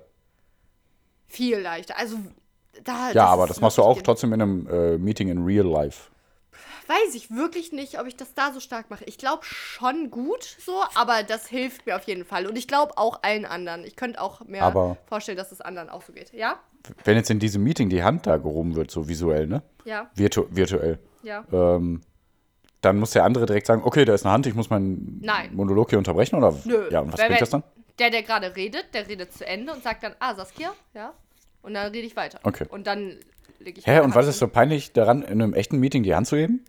[1.26, 1.98] Viel leichter.
[1.98, 2.16] Also
[2.84, 3.10] da.
[3.12, 6.10] Ja, aber das machst du auch trotzdem in einem äh, Meeting in Real Life.
[6.92, 9.04] Weiß ich wirklich nicht, ob ich das da so stark mache.
[9.04, 12.46] Ich glaube schon gut so, aber das hilft mir auf jeden Fall.
[12.46, 13.84] Und ich glaube auch allen anderen.
[13.84, 16.32] Ich könnte auch mir Aber- vorstellen, dass es anderen auch so geht.
[16.32, 16.58] Ja?
[17.04, 19.62] Wenn jetzt in diesem Meeting die Hand da gehoben wird, so visuell, ne?
[19.84, 20.98] Ja, Virtu virtuell.
[21.22, 21.44] ja.
[21.52, 22.00] Ähm,
[22.80, 25.54] dann muss der andere direkt sagen, okay, da ist eine Hand, ich muss meinen Nein.
[25.54, 26.52] Monolog hier unterbrechen, oder?
[26.64, 26.88] Nö.
[26.90, 27.62] Ja, und was Weil bringt das dann?
[28.00, 31.14] Der, der gerade redet, der redet zu Ende und sagt dann, ah, Saskia, ja.
[31.62, 32.40] Und dann rede ich weiter.
[32.42, 32.66] Okay.
[32.68, 33.18] Und dann
[33.60, 33.86] lege ich.
[33.86, 36.64] Hä, und was ist so peinlich daran, in einem echten Meeting die Hand zu heben?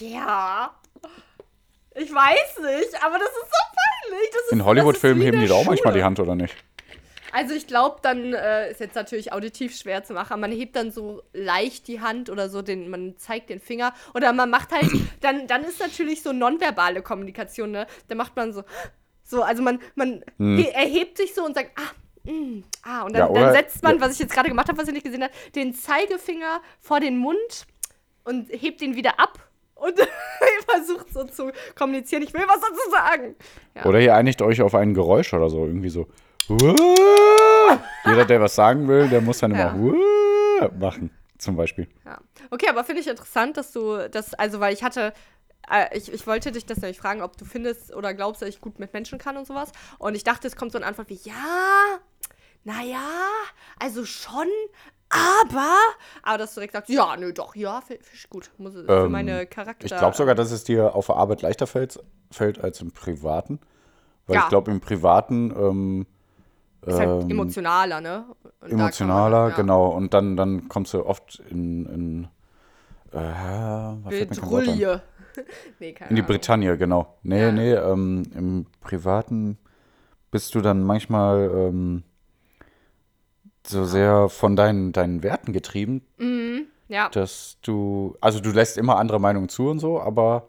[0.00, 0.74] Ja.
[1.94, 3.76] Ich weiß nicht, aber das ist so
[4.10, 4.30] peinlich.
[4.32, 6.54] Das ist, In Hollywood-Filmen heben die da auch manchmal die Hand, oder nicht?
[7.32, 10.40] Also ich glaube, dann äh, ist jetzt natürlich auditiv schwer zu machen.
[10.40, 13.92] Man hebt dann so leicht die Hand oder so, den, man zeigt den Finger.
[14.14, 14.88] Oder man macht halt,
[15.20, 17.86] dann, dann ist natürlich so nonverbale Kommunikation, ne?
[18.08, 18.62] Da macht man so,
[19.24, 23.28] so, also man, man he- erhebt sich so und sagt, ah, mm, ah, und dann,
[23.28, 23.34] Hm.
[23.34, 24.00] Ja, dann oder- setzt man, ja.
[24.00, 27.18] was ich jetzt gerade gemacht habe, was ihr nicht gesehen habt, den Zeigefinger vor den
[27.18, 27.66] Mund
[28.24, 29.38] und hebt ihn wieder ab
[29.78, 29.94] und
[30.68, 32.22] versucht so zu kommunizieren.
[32.22, 33.34] Ich will was dazu sagen.
[33.74, 33.84] Ja.
[33.86, 36.06] Oder ihr einigt euch auf ein Geräusch oder so, irgendwie so.
[38.04, 39.70] Jeder, der was sagen will, der muss dann Ja.
[39.70, 41.88] immer machen, zum Beispiel.
[42.04, 42.18] Ja.
[42.50, 45.12] Okay, aber finde ich interessant, dass du das, also weil ich hatte,
[45.70, 48.60] äh, ich, ich wollte dich das nämlich fragen, ob du findest oder glaubst, dass ich
[48.60, 49.72] gut mit Menschen kann und sowas.
[49.98, 51.98] Und ich dachte, es kommt so eine Antwort wie, ja,
[52.64, 53.04] naja,
[53.78, 54.46] also schon,
[55.10, 55.74] aber,
[56.22, 58.50] aber dass du direkt sagst, ja, nö, doch, ja, finde ich gut.
[58.58, 59.86] Muss, für Ähm, meine Charakter.
[59.86, 61.98] Ich glaube sogar, dass es dir auf der Arbeit leichter fällt,
[62.30, 63.58] fällt als im Privaten.
[64.26, 64.42] Weil Ja.
[64.42, 66.06] ich glaube, im Privaten ähm,
[66.84, 68.24] ist halt ähm, emotionaler, ne?
[68.28, 69.56] Und kann man- emotionaler, ja.
[69.56, 69.88] genau.
[69.88, 72.24] Und dann, dann kommst du oft in, in
[73.12, 73.16] äh,
[74.04, 74.14] was?
[74.28, 75.02] Bedrulle.
[75.78, 76.26] nee, keine In die Ahnung.
[76.34, 77.16] Bretagne, genau.
[77.22, 77.52] Nee, Ja.
[77.52, 79.56] nee, ähm, im Privaten
[80.30, 82.02] bist du dann manchmal ähm,
[83.68, 86.02] so sehr von deinen, deinen Werten getrieben,
[86.88, 90.48] Ja, dass du, also du lässt immer andere Meinungen zu und so, aber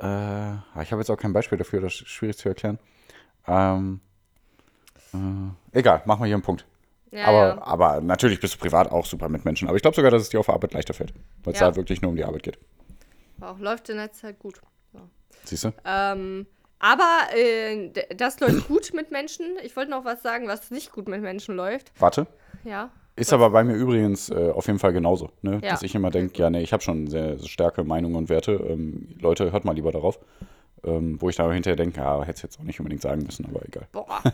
[0.00, 2.78] äh, ich habe jetzt auch kein Beispiel dafür, das ist schwierig zu erklären.
[3.46, 4.00] Ähm,
[5.14, 6.66] äh, egal, machen wir hier einen Punkt.
[7.10, 7.62] ja, aber, ja.
[7.62, 9.68] aber natürlich bist du privat auch super mit Menschen.
[9.68, 11.70] Aber ich glaube sogar, dass es dir auf der Arbeit leichter fällt, weil es Ja.
[11.70, 12.58] da wirklich nur um die Arbeit geht.
[13.40, 14.60] Auch läuft in der Zeit gut.
[15.44, 15.72] Siehst du?
[15.84, 16.46] Ähm,
[16.78, 19.46] aber äh, das läuft gut mit Menschen.
[19.62, 21.92] Ich wollte noch was sagen, was nicht gut mit Menschen läuft.
[21.98, 22.26] Warte.
[22.64, 22.90] Ja.
[23.16, 25.60] Ist aber bei mir übrigens äh, auf jeden Fall genauso, ne?
[25.62, 25.70] Ja.
[25.70, 28.52] dass ich immer denke, ja, nee, ich habe schon sehr, starke Meinungen und Werte.
[28.52, 30.18] Ähm, Leute, hört mal lieber darauf.
[30.84, 33.46] Ähm, wo ich dann hinterher denke, ja, hätte es jetzt auch nicht unbedingt sagen müssen,
[33.46, 33.88] aber egal.
[33.92, 34.22] Boah.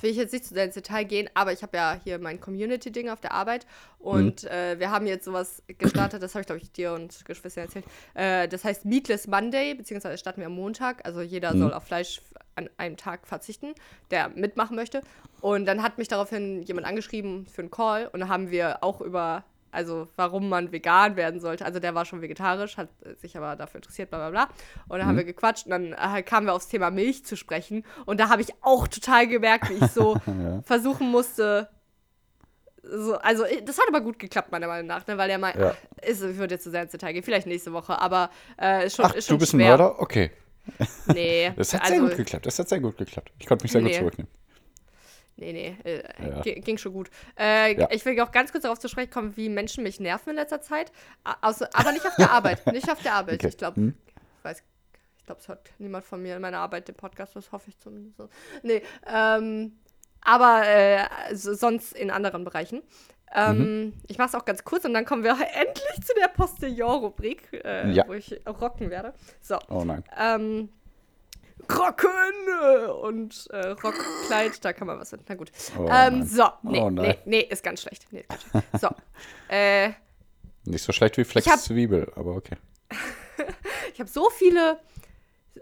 [0.00, 2.40] Will ich jetzt nicht zu sehr ins Detail gehen, aber ich habe ja hier mein
[2.40, 3.66] Community-Ding auf der Arbeit
[3.98, 4.48] und Mhm.
[4.48, 7.86] äh, wir haben jetzt sowas gestartet, das habe ich, glaube ich, dir und Geschwistern erzählt.
[8.14, 11.04] Äh, das heißt Meatless Monday, beziehungsweise starten wir am Montag.
[11.06, 11.58] Also jeder Mhm.
[11.58, 12.20] soll auf Fleisch
[12.56, 13.74] an einem Tag verzichten,
[14.10, 15.02] der mitmachen möchte.
[15.40, 19.00] Und dann hat mich daraufhin jemand angeschrieben für einen Call und da haben wir auch
[19.00, 21.64] über, also warum man vegan werden sollte.
[21.66, 22.88] Also der war schon vegetarisch, hat
[23.20, 24.54] sich aber dafür interessiert, bla bla bla.
[24.88, 27.84] Und dann haben wir gequatscht und dann äh, kamen wir aufs Thema Milch zu sprechen.
[28.06, 30.16] Und da habe ich auch total gemerkt, wie ich so
[30.64, 31.68] versuchen musste.
[32.82, 35.16] So, also, ich- das hat aber gut geklappt, meiner Meinung nach, ne?
[35.16, 35.74] weil der mal, Ja.
[36.06, 38.28] ist, ich würde jetzt zu sehr ins Detail gehen, vielleicht nächste Woche, aber
[38.60, 39.68] äh, ist schon, Ach, ist schon du bist ein schwer.
[39.78, 40.00] Mörder?
[40.00, 40.30] Okay.
[41.06, 42.46] Nee, Das hat also, sehr gut geklappt.
[42.46, 43.32] Das hat sehr gut geklappt.
[43.38, 43.88] Ich konnte mich sehr Nee.
[43.90, 44.32] gut zurücknehmen.
[45.36, 46.40] Nee, nee, äh, Ja.
[46.42, 47.10] gi- ging schon gut.
[47.38, 47.88] Äh, Ja.
[47.90, 50.60] Ich will auch ganz kurz darauf zu sprechen kommen, wie Menschen mich nerven in letzter
[50.60, 50.92] Zeit.
[51.24, 52.64] A- Außer, aber nicht auf der Arbeit.
[52.72, 53.34] Nicht auf der Arbeit.
[53.40, 53.48] Okay.
[53.48, 53.94] Ich glaube, Hm.
[54.38, 54.62] ich weiß,
[55.18, 57.78] ich glaube, es hört niemand von mir in meiner Arbeit den Podcast, das hoffe ich
[57.78, 58.20] zumindest.
[58.62, 59.72] Nee, ähm,
[60.20, 62.82] aber äh, so- sonst in anderen Bereichen.
[63.36, 63.92] Ähm, Mhm.
[64.06, 67.90] Ich mache es auch ganz kurz und dann kommen wir endlich zu der Postillon-Rubrik, äh,
[67.90, 68.06] Ja.
[68.06, 69.12] wo ich rocken werde.
[69.40, 69.58] So.
[69.68, 70.04] Oh nein.
[70.16, 70.68] Ähm,
[71.72, 72.10] Rocken
[73.02, 75.24] und äh, Rockkleid, da kann man was finden.
[75.28, 75.50] Na gut.
[75.78, 78.06] Oh ähm, so, nee, Oh nee, nee, ist ganz schlecht.
[78.10, 78.66] Nee, ist ganz schlecht.
[78.80, 78.88] So.
[79.48, 79.90] äh,
[80.64, 82.56] Nicht so schlecht wie Flex hab- Zwiebel, aber okay.
[83.92, 84.78] ich habe so viele,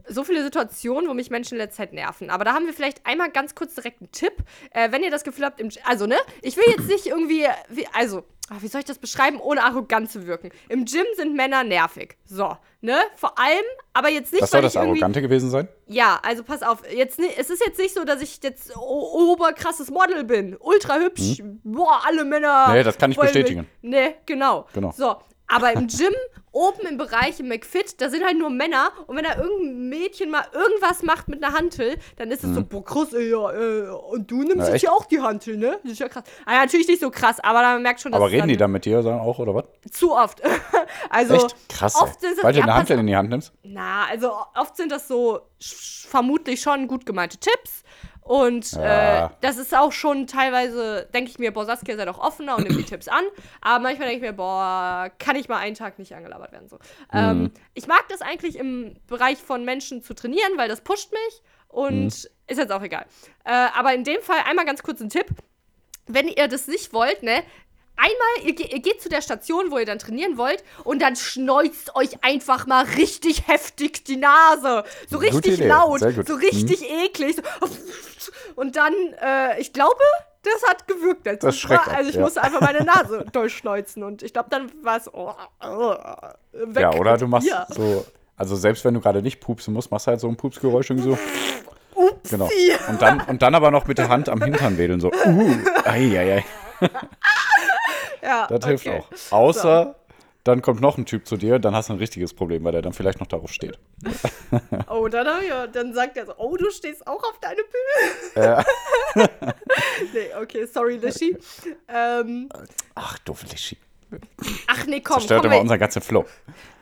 [0.08, 2.30] so viele Situationen, wo mich Menschen in letzter Zeit nerven.
[2.30, 4.34] Aber da haben wir vielleicht einmal ganz kurz direkt einen Tipp.
[4.72, 8.24] Äh, wenn ihr das Gefühl habt, also ne, ich will jetzt nicht irgendwie, wie, also,
[8.48, 10.50] ach, wie soll ich das beschreiben, ohne arrogant zu wirken?
[10.68, 12.16] Im Gym sind Männer nervig.
[12.24, 12.96] So, ne?
[13.16, 14.76] Vor allem, aber jetzt nicht, Was soll das.
[14.76, 15.68] Arrogante gewesen sein?
[15.86, 20.24] Ja, also pass auf, jetzt es ist jetzt nicht so, dass ich jetzt oberkrasses Model
[20.24, 22.72] bin, ultra hübsch, boah, alle Männer.
[22.72, 23.66] Nee, das kann ich bestätigen.
[23.82, 24.66] Nee, genau.
[24.72, 24.92] Genau.
[24.96, 25.16] So,
[25.54, 26.12] aber im Gym,
[26.50, 30.30] oben im Bereich im McFit, da sind halt nur Männer und wenn da irgendein Mädchen
[30.30, 33.88] mal irgendwas macht mit einer Hantel, dann ist es so, boah, krass, ey, ja, äh,
[33.88, 34.72] und du nimmst Mhm.
[34.72, 35.78] Jetzt hier auch die Hantel, ne?
[35.82, 36.24] Das ist ja krass.
[36.44, 38.66] Ah, ja, natürlich nicht so krass, aber man merkt schon, dass Aber reden die dann
[38.66, 39.64] dann mit dir dann auch, oder was?
[39.90, 40.42] zu oft.
[41.10, 41.56] also, Echt?
[41.68, 41.94] Krass.
[41.96, 42.30] oft ey.
[42.42, 43.52] Weil du ja, eine pass Handel in die Hand nimmst?
[43.62, 47.82] na, also oft sind das so vermutlich schon gut gemeinte Tipps.
[48.22, 49.26] Und Ja.
[49.26, 52.62] äh, das ist auch schon teilweise, denke ich mir, boah, Saskia sei doch offener und
[52.68, 53.24] nimmt die Tipps an.
[53.60, 56.68] Aber manchmal denke ich mir, boah, kann ich mal einen Tag nicht angelabert werden.
[56.68, 56.78] So.
[57.12, 61.42] Ähm, ich mag das eigentlich im Bereich von Menschen zu trainieren, weil das pusht mich
[61.68, 62.06] und
[62.46, 63.06] ist jetzt auch egal.
[63.44, 65.26] Äh, aber in dem Fall einmal ganz kurz ein Tipp.
[66.06, 67.42] Wenn ihr das nicht wollt, ne,
[67.96, 71.94] einmal, ihr, ihr geht zu der Station, wo ihr dann trainieren wollt und dann schneuzt
[71.94, 74.84] euch einfach mal richtig heftig die Nase.
[75.08, 77.36] So richtig laut, so richtig eklig.
[77.36, 78.32] So.
[78.56, 80.00] Und dann, äh, ich glaube,
[80.42, 81.24] das hat gewirkt.
[81.24, 82.22] letztes Das ab, Also ich ja.
[82.22, 85.32] musste einfach meine Nase durchschneuzen und ich glaube, dann war es oh,
[85.64, 85.94] oh,
[86.52, 86.82] weg.
[86.82, 87.66] Ja, oder du machst Ja.
[87.70, 88.04] so,
[88.36, 91.10] also selbst wenn du gerade nicht pupsen musst, machst du halt so ein Pupsgeräusch irgendwie
[91.10, 91.18] so.
[91.94, 92.36] Upsi.
[92.36, 92.48] Genau.
[92.88, 95.12] Und dann, und dann aber noch mit der Hand am Hintern wedeln, so.
[95.12, 96.44] Uh, ei, ei, ei.
[98.22, 99.00] Ja, Das hilft okay.
[99.00, 99.08] auch.
[99.32, 99.96] Außer,
[100.44, 102.82] dann kommt noch ein Typ zu dir, dann hast du ein richtiges Problem, weil der
[102.82, 103.78] dann vielleicht noch darauf steht.
[104.88, 107.62] Oh, dann, ich, dann sagt er so, oh, du stehst auch auf deine
[108.34, 108.64] Bühne.
[110.12, 111.36] nee, okay, sorry, Lischi.
[111.88, 112.48] Ähm,
[112.94, 113.78] Ach, doof Lischi.
[114.66, 116.26] ach nee, komm, Stört komm, immer wir, unseren ganzen Flow.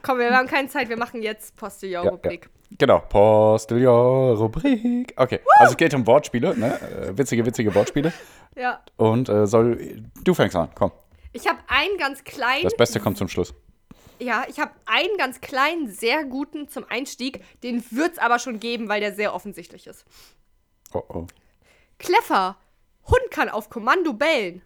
[0.03, 2.51] komm, wir haben keine Zeit, wir machen jetzt Postillon-Rubrik.
[2.77, 5.15] Genau, Postillon-Rubrik.
[5.17, 6.81] Okay, also es geht um Wortspiele, ne?
[6.81, 8.13] Äh, Witzige, witzige Wortspiele.
[8.57, 8.81] Ja.
[8.97, 10.91] Und äh, soll, du fängst an, komm.
[11.33, 13.55] Ich habe einen ganz kleinen, Das Beste kommt zum Schluss.
[14.19, 17.43] ja, ich habe einen ganz kleinen, sehr guten zum Einstieg.
[17.63, 20.05] Den wird's aber schon geben, weil der sehr offensichtlich ist.
[20.93, 21.27] Oh, oh.
[21.99, 22.57] Clever.
[23.07, 24.63] Hund kann auf Kommando bellen.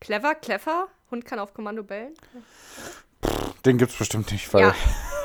[0.00, 0.88] Clever, clever.
[1.10, 2.14] Hund kann auf Kommando bellen.
[3.64, 4.62] Den gibt's bestimmt nicht, weil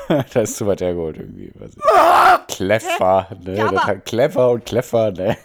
[0.08, 0.22] Ja.
[0.32, 1.52] da ist zu weit hergeholt irgendwie.
[2.48, 3.56] Clever, ne?
[3.56, 5.36] Ja, clever und clever, ne?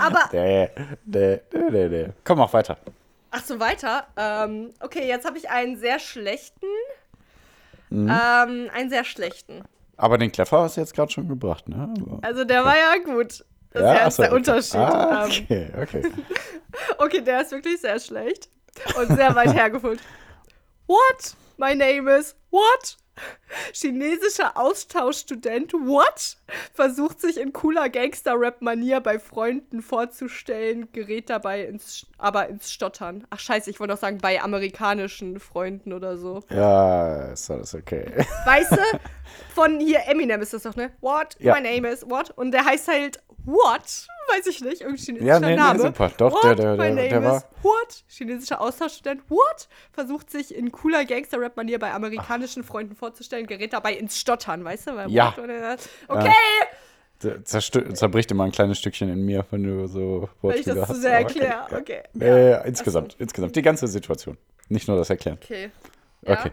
[0.00, 0.68] Aber, Nee,
[1.04, 2.08] nee, nee, nee, nee.
[2.24, 2.78] Komm, mach weiter.
[3.34, 4.06] Ach so, weiter.
[4.16, 6.66] Ähm, okay, jetzt habe ich einen sehr schlechten.
[7.90, 8.08] Mhm.
[8.08, 9.62] Ähm, einen sehr schlechten.
[9.96, 11.92] Aber den clever hast du jetzt gerade schon gebracht, ne?
[12.00, 13.44] Aber- Also der war ja gut.
[13.70, 14.36] Das ist ja ach jetzt so, der okay.
[14.38, 14.76] Unterschied.
[14.76, 16.02] Ah, Ähm, okay, okay.
[16.98, 18.48] Okay, der ist wirklich sehr schlecht
[18.98, 20.00] und sehr weit hergeholt.
[20.86, 21.34] What?
[21.56, 22.96] My name is what?
[23.72, 26.36] Chinesischer Austauschstudent what?
[26.72, 33.26] Versucht sich in cooler Gangster-Rap-Manier bei Freunden vorzustellen, gerät dabei ins, aber ins Stottern.
[33.30, 36.40] Ach scheiße, ich wollte noch sagen, bei amerikanischen Freunden oder so.
[36.50, 38.24] Ja, ist alles okay.
[38.44, 38.98] Weißt du,
[39.54, 40.90] von hier Eminem ist das doch, ne?
[41.00, 41.36] What?
[41.38, 41.54] Ja.
[41.54, 42.30] My name is what?
[42.30, 44.06] Und der heißt halt What?
[44.28, 45.78] Weiß ich nicht, irgendwie chinesischer Ja, nee, nee, Name.
[45.80, 46.10] super.
[46.16, 46.44] Doch, what?
[46.44, 48.04] der- der- der- der war- What?
[48.08, 49.68] Chinesischer Austauschstudent What?
[49.92, 54.96] Versucht sich in cooler Gangster-Rap-Manier bei amerikanischen Freunden vorzustellen, gerät dabei ins Stottern, weißt du?
[54.96, 55.34] Weil Ja.
[56.08, 56.32] Okay,
[57.22, 60.88] zerstö- Zerbricht immer ein kleines Stückchen in mir, wenn du so wenn ich Wortspiele das
[60.88, 61.66] zu sehr aber okay, erkläre.
[61.70, 61.78] ja.
[61.78, 62.02] Okay.
[62.62, 63.56] Nee, insgesamt, insgesamt.
[63.56, 64.36] Die ganze Situation.
[64.68, 65.38] Nicht nur das Erklären.
[65.42, 65.70] Okay.
[66.22, 66.32] Ja.
[66.40, 66.50] Okay.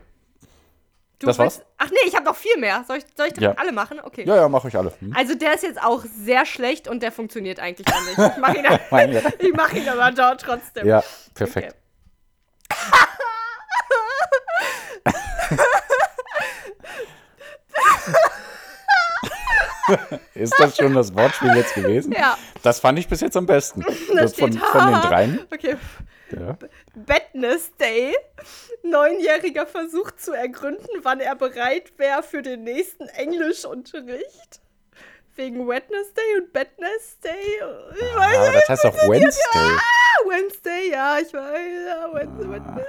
[1.22, 1.58] Du Das war's?
[1.60, 2.84] willst- Ach nee, ich habe noch viel mehr.
[2.88, 3.52] Soll ich, soll ich Ja.
[3.54, 4.00] alle machen?
[4.02, 4.24] Okay.
[4.26, 4.92] Ja, ja, mach ich alle.
[5.00, 5.14] Hm?
[5.16, 8.18] Also der ist jetzt auch sehr schlecht und der funktioniert eigentlich auch nicht.
[8.18, 8.66] Ich mache ihn,
[9.40, 10.88] ich mach ihn aber dort trotzdem.
[10.88, 11.04] Ja,
[11.36, 11.76] perfekt.
[20.36, 22.14] Ist das schon das Wortspiel jetzt gewesen?
[22.14, 22.38] Ja.
[22.64, 23.82] Das fand ich bis jetzt am besten.
[23.82, 25.40] Da Das von, von den dreien.
[25.54, 25.76] Okay.
[26.32, 26.58] Ja.
[26.94, 28.16] Wednesday.
[28.84, 34.60] Neunjähriger versucht zu ergründen, wann er bereit wäre für den nächsten Englischunterricht.
[35.36, 37.32] Wegen Wednesday und Wednesday.
[37.96, 38.56] Ich weiß nicht.
[38.56, 39.40] das heißt doch Wednesday.
[39.54, 41.86] Ah, Wednesday, ja, ich weiß.
[41.88, 42.86] Ja, Wednesday, Wednesday.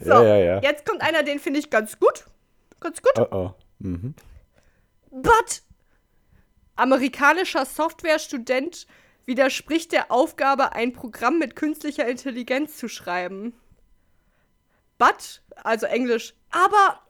[0.00, 0.60] So, Ja, ja, ja.
[0.62, 2.24] jetzt kommt einer, den finde ich ganz gut.
[2.80, 3.12] Ganz gut.
[3.18, 3.54] Oh oh.
[3.80, 4.14] Mhm.
[5.10, 5.62] But
[6.76, 8.86] amerikanischer Softwarestudent
[9.26, 13.54] widerspricht der Aufgabe, ein Programm mit künstlicher Intelligenz zu schreiben.
[14.98, 17.00] But, also Englisch, aber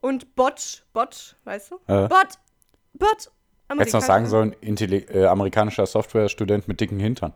[0.00, 1.76] und bot, bot, weißt du?
[1.86, 2.08] Äh.
[2.08, 2.38] But,
[2.92, 3.30] but,
[3.68, 7.32] Hättest du noch sagen sollen, Intelli äh, amerikanischer Softwarestudent mit dicken Hintern.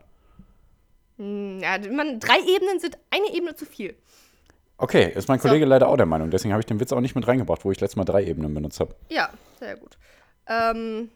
[1.16, 3.96] Ja, man, drei Ebenen sind eine Ebene zu viel.
[4.76, 6.30] Okay, ist mein Kollege leider auch der Meinung.
[6.30, 8.54] Deswegen habe ich den Witz auch nicht mit reingebracht, wo ich letztes Mal drei Ebenen
[8.54, 8.94] benutzt habe.
[9.08, 9.98] Ja, sehr gut.
[10.46, 11.10] Ähm,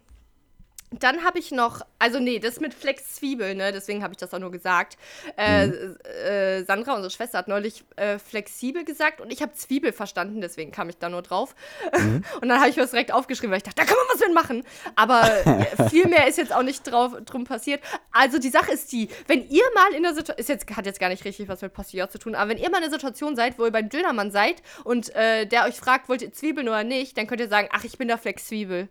[0.99, 3.73] dann habe ich noch, also nee, das mit Flex Zwiebel, ne?
[3.73, 4.97] Deswegen habe ich das auch nur gesagt.
[5.37, 10.41] Äh, äh, Sandra, unsere Schwester, hat neulich äh, flexibel gesagt und ich habe Zwiebel verstanden,
[10.41, 11.55] deswegen kam ich da nur drauf.
[12.41, 14.35] Und dann habe ich was direkt aufgeschrieben, weil ich dachte, da kann man was mit
[14.35, 14.65] machen.
[14.97, 17.81] Aber äh, viel mehr ist jetzt auch nicht drauf, drum passiert.
[18.11, 21.01] Also die Sache ist die, wenn ihr mal in der Situation, ist jetzt, hat jetzt
[21.01, 23.37] gar nicht richtig was mit Postillon zu tun, aber wenn ihr mal in der Situation
[23.37, 26.85] seid, wo ihr beim Dönermann seid und äh, der euch fragt, wollt ihr Zwiebeln oder
[26.85, 28.89] nicht, dann könnt ihr sagen, ach, ich bin da Flex Zwiebel.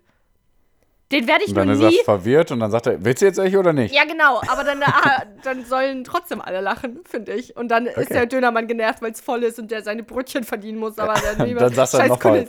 [1.11, 2.03] Den werde ich Und nur dann ist er nie.
[2.05, 3.93] verwirrt und dann sagt er, willst du jetzt echt oder nicht?
[3.93, 7.55] Ja, genau, aber dann, ah, dann sollen trotzdem alle lachen, finde ich.
[7.57, 8.13] Und dann ist Okay.
[8.13, 10.97] der Dönermann genervt, weil es voll ist und der seine Brötchen verdienen muss.
[10.97, 12.45] Aber dann, lieber dann sagst du nochmal,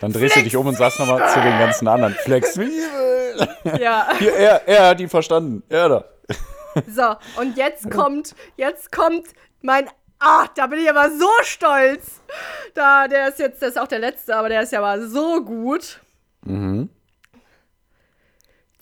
[0.00, 2.70] dann drehst du dich um und sagst nochmal zu den ganzen anderen, flexibel.
[3.80, 5.62] Ja, Hier, er, er hat ihn verstanden.
[5.68, 6.04] Er da.
[6.88, 9.26] so, und jetzt kommt, jetzt kommt
[9.62, 9.88] mein.
[10.20, 12.20] Ah, da bin ich aber so stolz.
[12.74, 15.42] Da, der ist jetzt, der ist auch der letzte, aber der ist ja mal so
[15.44, 16.00] gut.
[16.44, 16.88] Mhm.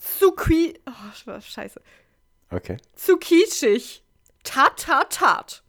[0.03, 0.79] Zuki.
[0.85, 1.81] Oh, scheiße.
[2.51, 2.77] Okay.
[2.95, 4.03] Zu kitschig.
[4.43, 5.63] Tat, tat, tat.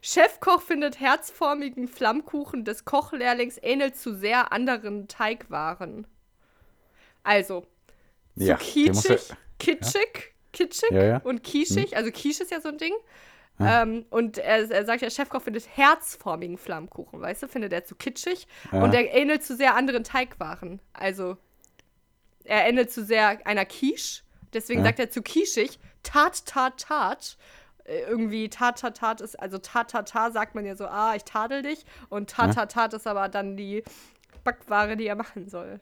[0.00, 6.06] Chefkoch findet herzformigen Flammkuchen des Kochlehrlings ähnelt zu sehr anderen Teigwaren.
[7.24, 7.62] Also,
[8.36, 11.16] zu Ja, den musst du- kitschig, kitschig, kitschig Ja, ja.
[11.18, 11.96] und kischig.
[11.96, 12.94] Also Quiche ist ja so ein Ding.
[13.60, 17.94] Ähm, und er, er sagt, der Chefkoch findet herzformigen Flammkuchen, weißt du, findet er zu
[17.94, 18.48] kitschig.
[18.72, 18.82] Ja.
[18.82, 20.80] Und er ähnelt zu sehr anderen Teigwaren.
[20.92, 21.36] Also,
[22.44, 24.22] er ähnelt zu sehr einer Quiche.
[24.52, 24.86] Deswegen Ja.
[24.86, 27.36] sagt er zu quischig, tat, tat, tat.
[27.84, 31.14] Äh, Irgendwie tat, tat, tat ist, also tat, tat, tat sagt man ja so, ah,
[31.16, 31.84] ich tadel dich.
[32.10, 32.54] Und tat, Ja.
[32.54, 33.82] tat, tat ist aber dann die
[34.44, 35.80] Backware, die er machen soll.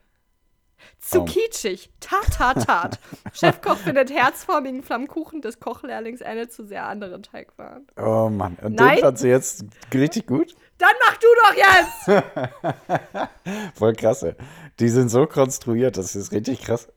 [0.98, 1.24] Zu Oh.
[1.26, 2.98] kitschig, tat, tat, tat.
[3.34, 7.86] Chefkoch findet herzformigen Flammkuchen des Kochlehrlings ähnelt zu sehr anderen Teigwaren.
[7.98, 8.96] Oh Mann, und Nein.
[8.96, 10.54] den fand sie jetzt richtig gut.
[10.80, 13.28] Dann mach du doch jetzt!
[13.78, 14.34] Voll krass, ey.
[14.78, 16.88] Die sind so konstruiert, das ist richtig krass.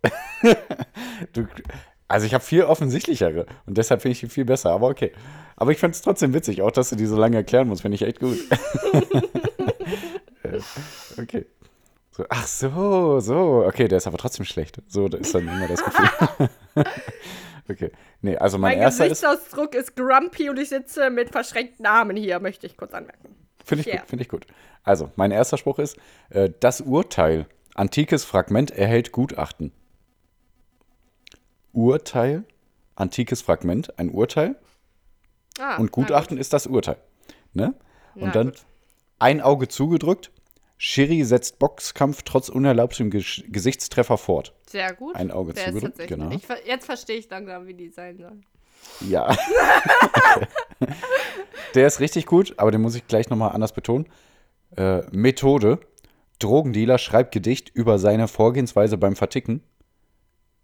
[1.34, 1.46] du,
[2.08, 5.12] also ich habe viel offensichtlichere und deshalb finde ich die viel besser, aber okay.
[5.58, 7.96] Aber ich finde es trotzdem witzig, auch dass du die so lange erklären musst, finde
[7.96, 8.38] ich echt gut.
[11.18, 11.48] Okay.
[12.12, 13.64] So, ach so, so.
[13.66, 14.78] Okay, der ist aber trotzdem schlecht.
[14.88, 16.10] So, da ist dann immer das Gefühl.
[17.70, 17.92] okay.
[18.22, 19.22] Nee, also mein, Mein erster ist.
[19.22, 23.43] Gesichtsausdruck ist grumpy und ich sitze mit verschränkten Armen hier, möchte ich kurz anmerken.
[23.64, 24.00] Finde ich Ja.
[24.00, 24.46] gut, finde ich gut.
[24.84, 25.98] Also, mein erster Spruch ist,
[26.30, 29.72] äh, das Urteil, antikes Fragment erhält Gutachten.
[31.72, 32.44] Urteil,
[32.96, 34.56] antikes Fragment, ein Urteil
[35.60, 36.98] Ah, und Gutachten ist das Urteil.
[37.54, 37.76] Ne?
[38.16, 38.66] Und Na dann gut.
[39.20, 40.32] ein Auge zugedrückt,
[40.78, 44.54] Schiri setzt Boxkampf trotz unerlaubtem Ges Gesichtstreffer fort.
[44.54, 44.70] gut.
[44.72, 45.16] Sehr gut.
[45.16, 46.32] Ein Auge Der zugedrückt, genau.
[46.32, 48.46] Ich, jetzt verstehe ich langsam, wie die sein sollen.
[49.02, 49.36] Ja.
[51.76, 54.08] Der ist richtig gut, aber den muss ich gleich nochmal anders betonen.
[54.76, 55.80] Äh, Methode.
[56.40, 59.62] Drogendealer schreibt Gedicht über seine Vorgehensweise beim Verticken.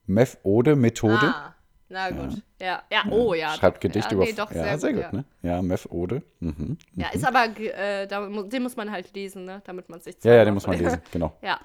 [0.06, 1.34] Methode, Methode.
[1.34, 1.56] Ah,
[1.88, 2.44] na gut.
[2.60, 3.54] Ja, ja, oh ja.
[3.54, 3.82] schreibt doch.
[3.82, 4.26] Gedicht ja, über.
[4.26, 5.18] Nee, doch, ja, sehr, sehr gut, gut, ja.
[5.20, 5.26] ne?
[5.42, 6.24] Ja, Methode.
[6.40, 6.78] Mhm.
[6.96, 9.62] Ja, ist aber, äh, da, den muss man halt lesen, ne?
[9.66, 11.38] Damit man sich Ja, ja, den muss man lesen, genau.
[11.42, 11.60] Ja.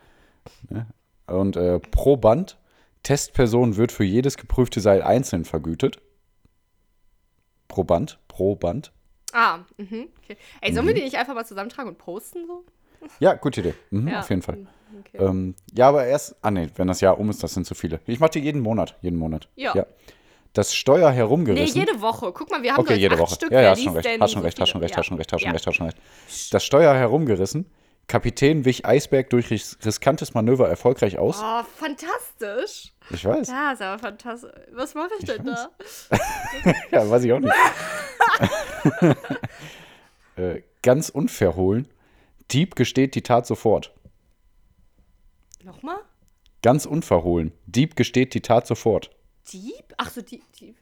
[1.27, 2.59] Und äh, Proband.
[3.03, 6.01] Testperson wird für jedes geprüfte Seil einzeln vergütet.
[7.75, 8.93] Proband, Proband.
[9.33, 10.07] Ah, mhm.
[10.23, 10.37] Okay.
[10.61, 12.63] Ey, sollen wir die nicht einfach mal zusammentragen und posten so?
[13.19, 13.75] Ja, gute Idee.
[13.91, 14.21] Mhm, Ja.
[14.21, 14.67] Auf jeden Fall.
[15.01, 15.19] Okay.
[15.25, 17.99] Ähm, ja, aber erst, ah nee, wenn das Jahr um ist, das sind zu viele.
[18.07, 19.49] Ich mache die jeden Monat, jeden Monat.
[19.57, 19.75] Ja.
[20.53, 21.81] Das Steuer Nee, herumgerissen.
[21.81, 22.31] jede Woche.
[22.33, 23.35] Guck mal, wir haben okay, jede Woche.
[23.35, 23.51] Stück.
[23.51, 25.41] ja, ja, hast schon recht, hast schon recht, hast schon recht, hast schon recht, hast
[25.41, 25.53] schon Ja.
[25.53, 25.99] recht, hast schon recht.
[26.53, 27.67] Das Steuer herumgerissen.
[28.07, 31.40] Kapitän wich Eisberg durch ris riskantes Manöver erfolgreich aus.
[31.43, 32.93] Oh, fantastisch.
[33.11, 33.49] Ich weiß.
[33.49, 34.51] Ja, ist aber fantastisch.
[34.73, 35.71] Was mache ich denn da?
[36.90, 37.55] Ja, weiß ich auch nicht.
[40.37, 41.88] äh, ganz unverhohlen.
[42.51, 43.93] Dieb gesteht die Tat sofort.
[45.62, 45.99] Nochmal?
[46.62, 47.53] Ganz unverhohlen.
[47.67, 49.11] Dieb gesteht die Tat sofort.
[49.53, 49.95] Dieb?
[49.97, 50.43] Ach so, Dieb.
[50.61, 50.77] Dieb.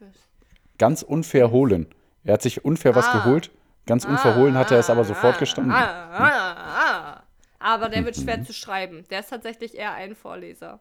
[0.77, 1.87] Ganz unverhohlen.
[2.23, 3.19] Er hat sich unfair was Ah.
[3.19, 3.51] geholt.
[3.85, 5.73] Ganz unverhohlen hat er es aber sofort gestanden.
[5.73, 7.23] Ah, ah, ah.
[7.59, 9.05] Aber der wird schwer zu schreiben.
[9.09, 10.79] Der ist tatsächlich eher ein Vorleser.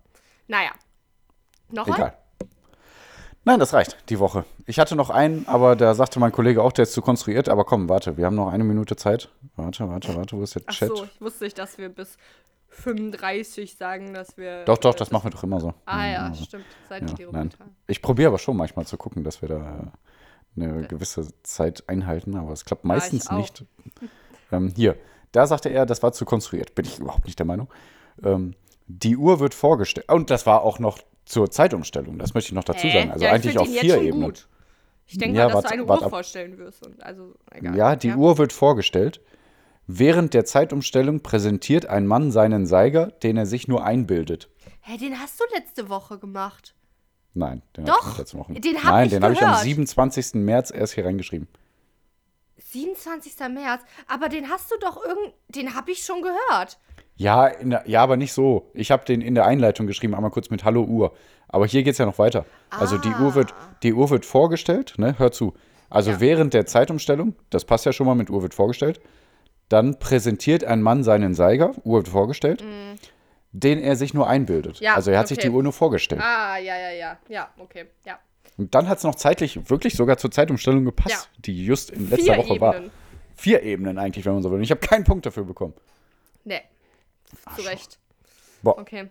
[0.48, 0.70] Naja.
[1.70, 1.94] Noch ein?
[1.94, 2.16] Egal.
[3.44, 4.44] Nein, das reicht, die Woche.
[4.66, 7.48] Ich hatte noch einen, aber da sagte mein Kollege auch, der ist zu konstruiert.
[7.48, 9.30] Aber komm, warte, wir haben noch eine Minute Zeit.
[9.56, 10.88] Warte, warte, warte, wo ist der Ach Chat?
[10.88, 12.16] so, ich wusste nicht, dass wir bis
[12.68, 14.64] 35 sagen, dass wir.
[14.64, 15.74] Doch, doch, äh, das machen wir doch immer so.
[15.86, 16.64] Ah ja, Also, stimmt.
[16.88, 17.26] Seit ja.
[17.26, 17.64] Roboter.
[17.88, 19.86] Ich probiere aber schon manchmal zu gucken, dass wir da äh,
[20.56, 23.64] eine gewisse Zeit einhalten, aber es klappt meistens nicht.
[24.50, 24.96] Ähm, hier,
[25.32, 26.74] da sagte er, das war zu konstruiert.
[26.74, 27.68] Bin ich überhaupt nicht der Meinung.
[28.22, 28.54] Ähm,
[28.86, 30.10] die Uhr wird vorgestellt.
[30.10, 32.92] Und das war auch noch zur Zeitumstellung, das möchte ich noch dazu Hä?
[32.92, 33.10] sagen.
[33.12, 34.24] Also Ja, ich eigentlich auf vier Ebenen.
[34.30, 34.48] gut.
[35.06, 36.10] Ich denke Ja, mal, dass wart- du eine Uhr ab.
[36.10, 36.84] vorstellen wirst.
[36.86, 37.76] Und also, egal.
[37.76, 39.20] Ja, die Uhr wird vorgestellt.
[39.86, 44.48] Während der Zeitumstellung präsentiert ein Mann seinen Seiger, den er sich nur einbildet.
[44.80, 46.74] Hä, den hast du letzte Woche gemacht.
[47.34, 48.52] Nein, den Doch, hab ich nicht letzte Woche.
[48.54, 49.62] den Nein, den habe ich am gehört.
[49.64, 50.34] 27.
[50.34, 51.48] März erst hier reingeschrieben.
[52.58, 53.34] 27.
[53.50, 53.82] März.
[54.08, 55.32] Aber den hast du doch irgend.
[55.48, 56.78] Den habe ich schon gehört.
[57.16, 58.70] Ja, der, ja, aber nicht so.
[58.74, 61.14] Ich habe den in der Einleitung geschrieben, einmal kurz mit Hallo Uhr.
[61.48, 62.46] Aber hier geht es ja noch weiter.
[62.70, 65.18] Also die Uhr wird, die Uhr wird vorgestellt, ne?
[65.18, 65.52] Hör zu.
[65.90, 66.20] Also Ja.
[66.20, 69.00] während der Zeitumstellung, das passt ja schon mal mit Uhr wird vorgestellt,
[69.68, 72.64] dann präsentiert ein Mann seinen Seiger, Uhr wird vorgestellt.
[73.52, 74.80] Den er sich nur einbildet.
[74.80, 75.48] Ja, also er hat sich okay.
[75.48, 76.20] die Uhr nur vorgestellt.
[76.22, 77.18] Ah, ja, ja, ja.
[77.28, 77.86] Ja, okay.
[78.04, 78.18] Ja.
[78.58, 81.40] Und dann hat es noch zeitlich wirklich sogar zur Zeitumstellung gepasst, Ja.
[81.42, 82.74] die just in letzter Vier Woche war.
[82.74, 82.90] Ebenen.
[83.36, 84.58] Vier Ebenen eigentlich, wenn man so will.
[84.58, 85.74] Und ich habe keinen Punkt dafür bekommen.
[86.44, 86.60] Nee.
[87.56, 87.98] Zu Recht.
[88.62, 89.08] Boah, Okay.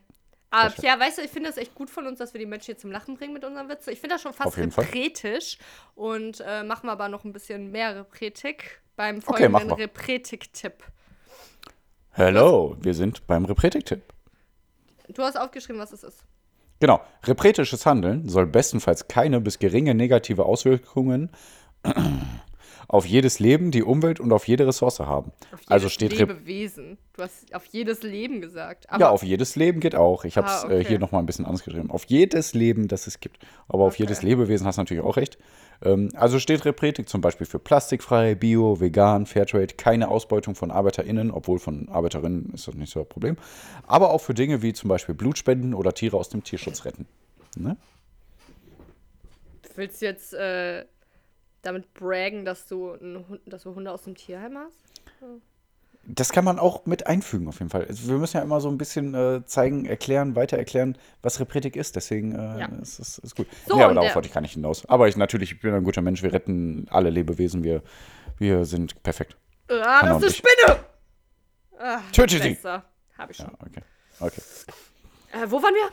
[0.54, 0.70] Aber.
[0.70, 2.78] Pierre, weißt du, ich finde das echt gut von uns, dass wir die Menschen hier
[2.78, 3.92] zum Lachen bringen mit unseren Witzen.
[3.94, 5.58] Ich finde das schon fast repretisch.
[5.96, 9.76] Und äh, machen wir aber noch ein bisschen mehr Repretik beim Okay, folgenden mal.
[9.76, 10.84] Repretik-Tipp.
[12.12, 14.02] hello, wir sind beim Repretik-Tipp.
[15.10, 16.24] Du hast aufgeschrieben, was es ist.
[16.80, 21.30] Genau, repretisches Handeln soll bestenfalls keine bis geringe negative Auswirkungen
[22.92, 25.32] auf jedes Leben, die Umwelt und auf jede Ressource haben.
[25.54, 26.98] Auf jedes Also steht Lebewesen.
[27.16, 28.86] Du hast auf jedes Leben gesagt.
[29.00, 30.26] Ja, auf jedes Leben geht auch.
[30.26, 30.88] Ich habe es Ah, äh, okay.
[30.90, 31.90] hier nochmal ein bisschen anders geschrieben.
[31.90, 33.40] Auf jedes Leben, das es gibt.
[33.70, 34.04] Aber auf Okay.
[34.04, 35.38] jedes Lebewesen hast du natürlich auch recht.
[35.82, 41.32] Ähm, also steht Repretik zum Beispiel für plastikfrei, bio, vegan, Fairtrade, keine Ausbeutung von ArbeiterInnen,
[41.32, 43.38] obwohl von ArbeiterInnen ist das nicht so ein Problem.
[43.88, 47.08] Aber auch für Dinge wie zum Beispiel Blutspenden oder Tiere aus dem Tierschutz retten.
[47.58, 47.78] Ne?
[49.76, 50.84] willst du jetzt äh,
[51.62, 54.78] damit braggen, dass du, Hund, dass du Hunde aus dem Tierheim hast?
[56.04, 57.86] Das kann man auch mit einfügen, auf jeden Fall.
[57.86, 61.76] Also wir müssen ja immer so ein bisschen äh, zeigen, erklären, weiter erklären, was Repretik
[61.76, 61.96] ist.
[61.96, 62.66] Deswegen äh, Ja.
[62.82, 63.48] ist es ist gut.
[63.68, 64.84] So, nee, aber darauf wollte ich gar nicht hinaus.
[64.88, 66.24] Aber ich natürlich, ich bin ein guter Mensch.
[66.24, 67.64] Wir retten alle Lebewesen.
[67.64, 67.84] Wir,
[68.40, 69.38] wir sind perfekt.
[69.70, 70.86] Ah, das und ist eine Spinne!
[71.80, 72.58] Ah, Töte sie!
[73.18, 73.46] Hab ich schon.
[73.46, 73.82] Ja, okay.
[74.20, 74.42] okay.
[75.34, 75.90] Äh, wo waren wir?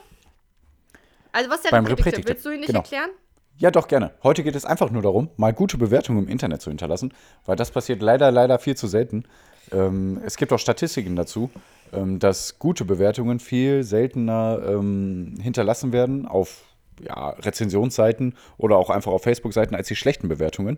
[1.31, 1.85] Also, was ist der Beim?
[1.85, 2.79] Repretik-Tipp, Willst du ihn nicht genau.
[2.79, 3.11] erklären?
[3.59, 4.11] Ja, doch, gerne.
[4.23, 7.13] Heute geht es einfach nur darum, mal gute Bewertungen im Internet zu hinterlassen,
[7.45, 9.25] weil das passiert leider, leider viel zu selten.
[9.73, 11.49] Ähm, es gibt auch Statistiken dazu,
[11.91, 16.63] ähm, dass gute Bewertungen viel seltener ähm, hinterlassen werden auf
[17.01, 20.77] ja, Rezensionsseiten oder auch einfach auf Facebook-Seiten als die schlechten Bewertungen.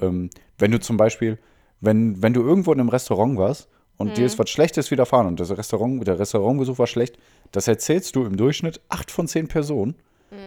[0.00, 1.36] Ähm, wenn du zum Beispiel,
[1.80, 5.40] wenn, wenn du irgendwo in einem Restaurant warst und dir ist was Schlechtes widerfahren und
[5.40, 7.18] das Restaurant, der Restaurantbesuch war schlecht,
[7.50, 9.96] das erzählst du im Durchschnitt acht von zehn Personen.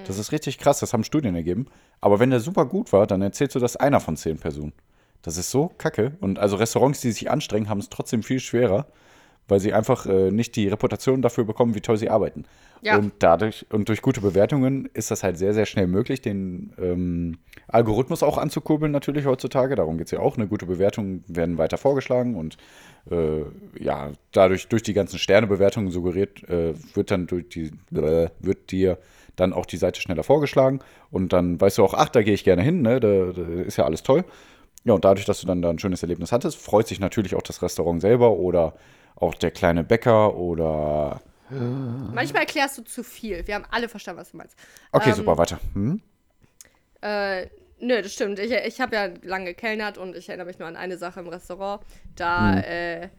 [0.07, 1.67] Das ist richtig krass, das haben Studien ergeben.
[2.01, 4.73] Aber wenn der super gut war, dann erzählst du das einer von zehn Personen.
[5.21, 6.13] Das ist so kacke.
[6.19, 8.87] Und also Restaurants, die sich anstrengen, haben es trotzdem viel schwerer,
[9.47, 12.45] weil sie einfach äh, nicht die Reputation dafür bekommen, wie toll sie arbeiten.
[12.81, 12.97] Ja.
[12.97, 17.37] Und dadurch und durch gute Bewertungen ist das halt sehr, sehr schnell möglich, den ähm,
[17.69, 19.75] Algorithmus auch anzukurbeln, natürlich heutzutage.
[19.75, 20.35] Darum geht es ja auch.
[20.35, 22.57] Eine gute Bewertung werden weiter vorgeschlagen und
[23.09, 23.43] äh,
[23.79, 28.97] ja, dadurch durch die ganzen Sternebewertungen suggeriert, äh, wird dann durch die wird dir
[29.35, 30.79] dann auch die Seite schneller vorgeschlagen
[31.09, 32.99] und dann weißt du auch, ach, da gehe ich gerne hin, ne?
[32.99, 34.23] Da, da ist ja alles toll.
[34.83, 37.41] Ja, und dadurch, dass du dann da ein schönes Erlebnis hattest, freut sich natürlich auch
[37.41, 38.73] das Restaurant selber oder
[39.15, 41.21] auch der kleine Bäcker oder.
[41.49, 43.45] Manchmal erklärst du zu viel.
[43.47, 44.57] Wir haben alle verstanden, was du meinst.
[44.91, 45.59] Okay, Ähm, super, weiter.
[45.73, 46.01] Hm?
[47.01, 47.47] Äh,
[47.79, 48.39] nö, das stimmt.
[48.39, 51.27] Ich, ich habe ja lange gekellnert und ich erinnere mich nur an eine Sache im
[51.27, 51.81] Restaurant.
[52.15, 53.09] Da äh,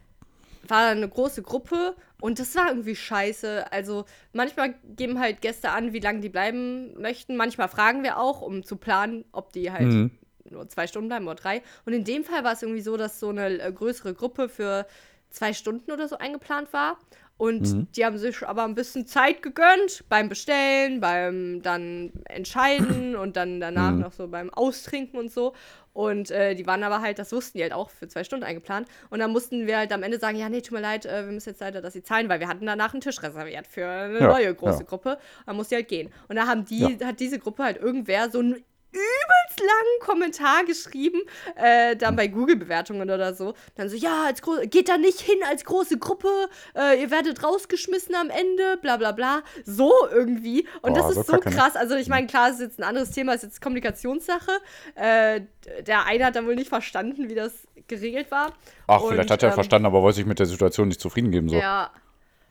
[0.69, 3.71] war eine große Gruppe und das war irgendwie scheiße.
[3.71, 7.35] Also manchmal geben halt Gäste an, wie lange die bleiben möchten.
[7.35, 10.11] Manchmal fragen wir auch, um zu planen, ob die halt Mhm.
[10.49, 11.61] nur zwei Stunden bleiben oder drei.
[11.85, 14.85] Und in dem Fall war es irgendwie so, dass so eine äh, größere Gruppe für
[15.29, 16.97] zwei Stunden oder so eingeplant war.
[17.37, 23.35] Und die haben sich aber ein bisschen Zeit gegönnt beim Bestellen, beim dann Entscheiden und
[23.35, 25.53] dann danach noch so beim Austrinken und so.
[25.95, 28.85] Und äh, die waren aber halt, das wussten die halt auch für zwei Stunden eingeplant.
[29.09, 31.31] Und dann mussten wir halt am Ende sagen, ja, nee, tut mir leid, äh, wir
[31.31, 34.19] müssen jetzt leider, dass sie zahlen, weil wir hatten danach einen Tisch reserviert für eine
[34.19, 34.85] Ja, neue große ja.
[34.85, 35.17] Gruppe.
[35.45, 36.11] Dann musste die halt gehen.
[36.27, 38.61] Und da haben die, hat diese Gruppe halt irgendwer so einen
[38.95, 41.21] übelst langen Kommentar geschrieben,
[41.55, 43.53] äh, dann bei Google-Bewertungen oder so.
[43.75, 48.15] Dann so, ja, als geht da nicht hin als große Gruppe, äh, ihr werdet rausgeschmissen
[48.15, 49.43] am Ende, bla bla bla.
[49.63, 50.67] So irgendwie.
[50.81, 51.55] Und Boah, das ist so so ne?
[51.55, 51.75] krass.
[51.75, 54.51] Also ich meine, klar, es ist jetzt ein anderes Thema, es ist jetzt Kommunikationssache.
[54.95, 55.41] Äh,
[55.85, 58.53] der eine hat dann wohl nicht verstanden, wie das geregelt war.
[58.87, 61.31] Ach, Und, vielleicht hat er ähm, verstanden, aber wollte sich mit der Situation nicht zufrieden
[61.31, 61.49] geben.
[61.49, 61.55] So.
[61.55, 61.91] Ja.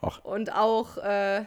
[0.01, 0.24] Ach.
[0.24, 1.45] Und auch, äh,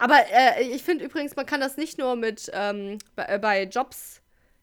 [0.00, 3.62] aber äh, ich finde übrigens, man kann das nicht nur mit ähm, bei, äh, bei
[3.64, 4.22] Jobs.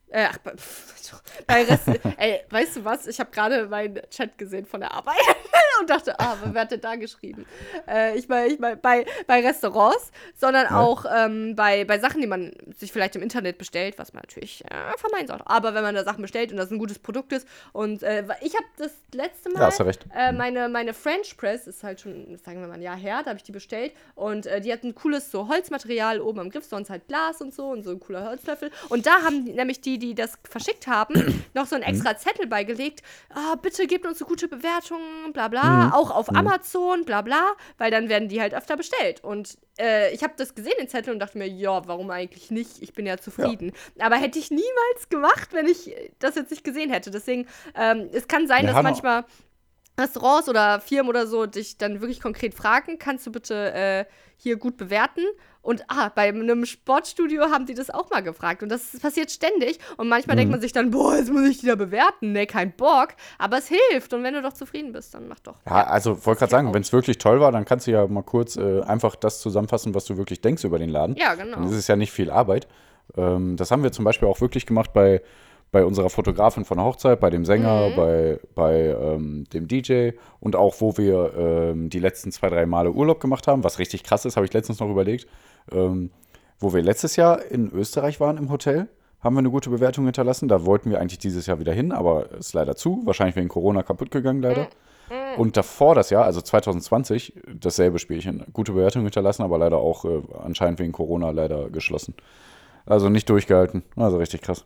[0.10, 0.54] Äh, ach, bei,
[1.48, 3.06] bei Rest, ey, weißt du was?
[3.08, 5.16] Ich habe gerade meinen Chat gesehen von der Arbeit
[5.80, 7.46] und dachte, ah, wer hat denn da geschrieben?
[7.88, 10.80] Äh, ich meine, ich mein, bei, bei Restaurants, sondern Ja.
[10.80, 14.64] auch ähm, bei, bei Sachen, die man sich vielleicht im Internet bestellt, was man natürlich
[14.66, 15.48] äh, vermeiden sollte.
[15.48, 18.56] Aber wenn man da Sachen bestellt und das ein gutes Produkt ist und äh, ich
[18.56, 20.06] habe das letzte Mal Ja, hast du recht.
[20.16, 23.30] äh, meine, meine French Press ist halt schon, sagen wir mal, ein Jahr her, da
[23.30, 23.94] habe ich die bestellt.
[24.16, 27.54] Und äh, die hat ein cooles so Holzmaterial oben am Griff, sonst halt Glas und
[27.54, 28.72] so und so ein cooler Holzlöffel.
[28.90, 33.02] Und da haben nämlich die, die das verschickt haben, noch so einen extra Zettel beigelegt.
[33.30, 35.67] Ah, bitte gebt uns so gute Bewertungen, bla bla.
[35.94, 37.54] Auch auf Amazon, bla bla.
[37.78, 39.24] Weil dann werden die halt öfter bestellt.
[39.24, 42.82] Und äh, ich habe das gesehen, den Zettel, und dachte mir, ja, warum eigentlich nicht?
[42.82, 43.72] Ich bin ja zufrieden.
[44.00, 47.12] Aber hätte ich niemals gemacht, wenn ich das jetzt nicht gesehen hätte.
[47.12, 49.26] Deswegen, ähm, es kann sein, Wir dass manchmal
[50.00, 54.06] Restaurants oder Firmen oder so dich dann wirklich konkret fragen, kannst du bitte äh,
[54.38, 55.24] hier gut bewerten?
[55.68, 58.64] Und ah, bei einem Sportstudio haben die das auch mal gefragt.
[58.64, 59.80] Und das passiert ständig.
[59.98, 60.40] Und manchmal Mhm.
[60.40, 62.32] denkt man sich dann, boah, jetzt muss ich die da bewerten.
[62.32, 63.10] Nee, kein Bock.
[63.38, 64.14] Aber es hilft.
[64.14, 65.56] Und wenn du doch zufrieden bist, dann mach doch.
[65.66, 68.24] Ja, also wollte gerade sagen, wenn es wirklich toll war, dann kannst du ja mal
[68.24, 71.18] kurz äh, einfach das zusammenfassen, was du wirklich denkst über den Laden.
[71.18, 71.58] Ja, genau.
[71.58, 72.66] Dann ist es ja nicht viel Arbeit.
[73.18, 75.22] Ähm, das haben wir zum Beispiel auch wirklich gemacht bei,
[75.72, 80.56] bei unserer Fotografin von der Hochzeit, bei dem Sänger, bei, bei ähm, dem DJ und
[80.56, 84.26] auch, wo wir ähm, die letzten zwei, drei Male Urlaub gemacht haben, was richtig krass
[84.26, 85.28] ist, habe ich letztens noch überlegt.
[85.72, 86.12] Ähm,
[86.60, 88.88] wo wir letztes Jahr in Österreich waren im Hotel,
[89.20, 90.48] haben wir eine gute Bewertung hinterlassen.
[90.48, 93.02] Da wollten wir eigentlich dieses Jahr wieder hin, aber ist leider zu.
[93.06, 94.68] Wahrscheinlich wegen Corona kaputt gegangen, leider.
[95.38, 98.44] Und davor das Jahr, also 2020, dasselbe Spielchen.
[98.54, 102.16] Gute Bewertung hinterlassen, aber leider auch äh, anscheinend wegen Corona leider geschlossen.
[102.86, 103.84] Also nicht durchgehalten.
[103.96, 104.66] Also richtig krass.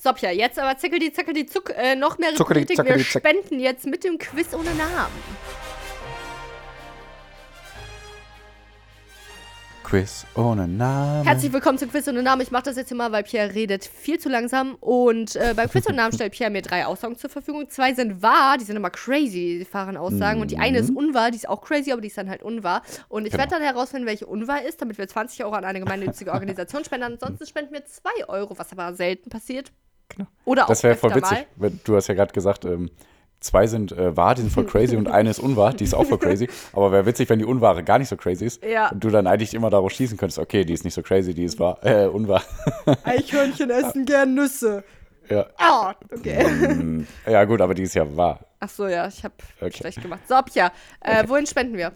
[0.00, 2.78] Sopja, jetzt aber zickel zackel die Zuck, äh, noch mehr Politik.
[2.84, 5.12] Wir spenden jetzt mit dem Quiz ohne Namen.
[9.82, 11.24] Quiz ohne Namen.
[11.26, 12.42] Herzlich willkommen zum Quiz ohne Namen.
[12.42, 14.76] Ich mache das jetzt hier mal, weil Pierre redet viel zu langsam.
[14.76, 17.68] Und äh, beim Quiz ohne Namen stellt Pierre mir drei Aussagen zur Verfügung.
[17.68, 20.40] Zwei sind wahr, die sind immer crazy, die fahren Aussagen.
[20.40, 22.82] Und die eine ist unwahr, die ist auch crazy, aber die ist dann halt unwahr.
[23.08, 23.40] Und ich Genau.
[23.42, 27.14] werde dann herausfinden, welche unwahr ist, damit wir 20 Euro an eine gemeinnützige Organisation spenden.
[27.14, 29.72] Ansonsten spenden wir 2 Euro, was aber selten passiert.
[30.44, 31.46] Oder auch Das wäre voll witzig.
[31.56, 31.70] mal.
[31.84, 32.90] Du hast ja gerade gesagt, ähm,
[33.40, 36.04] zwei sind äh, wahr, die sind voll crazy und eine ist unwahr, die ist auch
[36.06, 36.48] voll crazy.
[36.72, 38.64] Aber wäre witzig, wenn die unwahre gar nicht so crazy ist.
[38.64, 38.88] Ja.
[38.90, 41.44] Und du dann eigentlich immer darauf schließen könntest, okay, die ist nicht so crazy, die
[41.44, 42.42] ist wahr, äh, unwahr.
[43.04, 44.82] Eichhörnchen essen gern Nüsse.
[45.28, 45.46] ja.
[45.58, 46.44] Ah, okay.
[46.74, 48.40] Mm, ja, gut, aber die ist ja wahr.
[48.60, 49.76] Ach so, ja, ich habe Okay.
[49.76, 50.26] schlecht gemacht.
[50.26, 51.92] Sopja, äh, wohin spenden wir?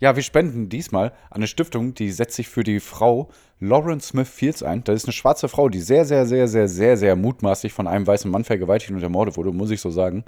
[0.00, 3.30] Ja, wir spenden diesmal an eine Stiftung, die setzt sich für die Frau
[3.60, 4.84] Lauren Smith Fields ein.
[4.84, 8.06] Das ist eine schwarze Frau, die sehr, sehr, sehr, sehr, sehr, sehr mutmaßlich von einem
[8.06, 10.24] weißen Mann vergewaltigt und ermordet wurde, muss ich so sagen.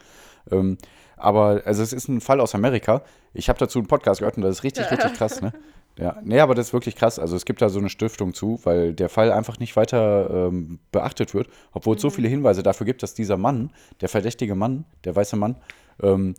[0.51, 0.79] Ähm,
[1.17, 3.03] aber also es ist ein Fall aus Amerika.
[3.35, 5.53] Ich habe dazu einen Podcast gehört und das ist richtig, richtig krass, ne?
[5.99, 7.19] Ja, nee, aber das ist wirklich krass.
[7.19, 10.79] Also es gibt da so eine Stiftung zu, weil der Fall einfach nicht weiter ähm,
[10.93, 13.71] beachtet wird, obwohl es so viele Hinweise dafür gibt, dass dieser Mann,
[14.03, 15.57] der verdächtige Mann, der weiße Mann,
[16.03, 16.35] ähm,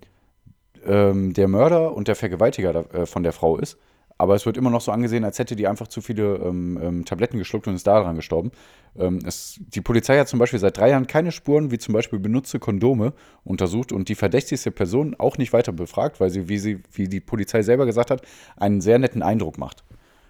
[0.88, 3.78] ähm, der Mörder und der Vergewaltiger da, äh, von der Frau ist.
[4.20, 7.06] Aber es wird immer noch so angesehen, als hätte die einfach zu viele ähm, ähm,
[7.06, 8.52] Tabletten geschluckt und ist daran gestorben.
[8.98, 12.18] Ähm, es, die Polizei hat zum Beispiel seit drei Jahren keine Spuren, wie zum Beispiel
[12.18, 13.14] benutzte Kondome,
[13.44, 17.20] untersucht und die verdächtigste Person auch nicht weiter befragt, weil sie, wie, sie, wie die
[17.20, 18.24] Polizei selber gesagt hat,
[18.56, 19.84] einen sehr netten Eindruck macht.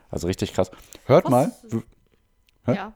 [0.09, 0.69] Also richtig krass.
[1.05, 1.51] Hört Was- mal.
[2.65, 2.73] Hä?
[2.75, 2.93] Ja.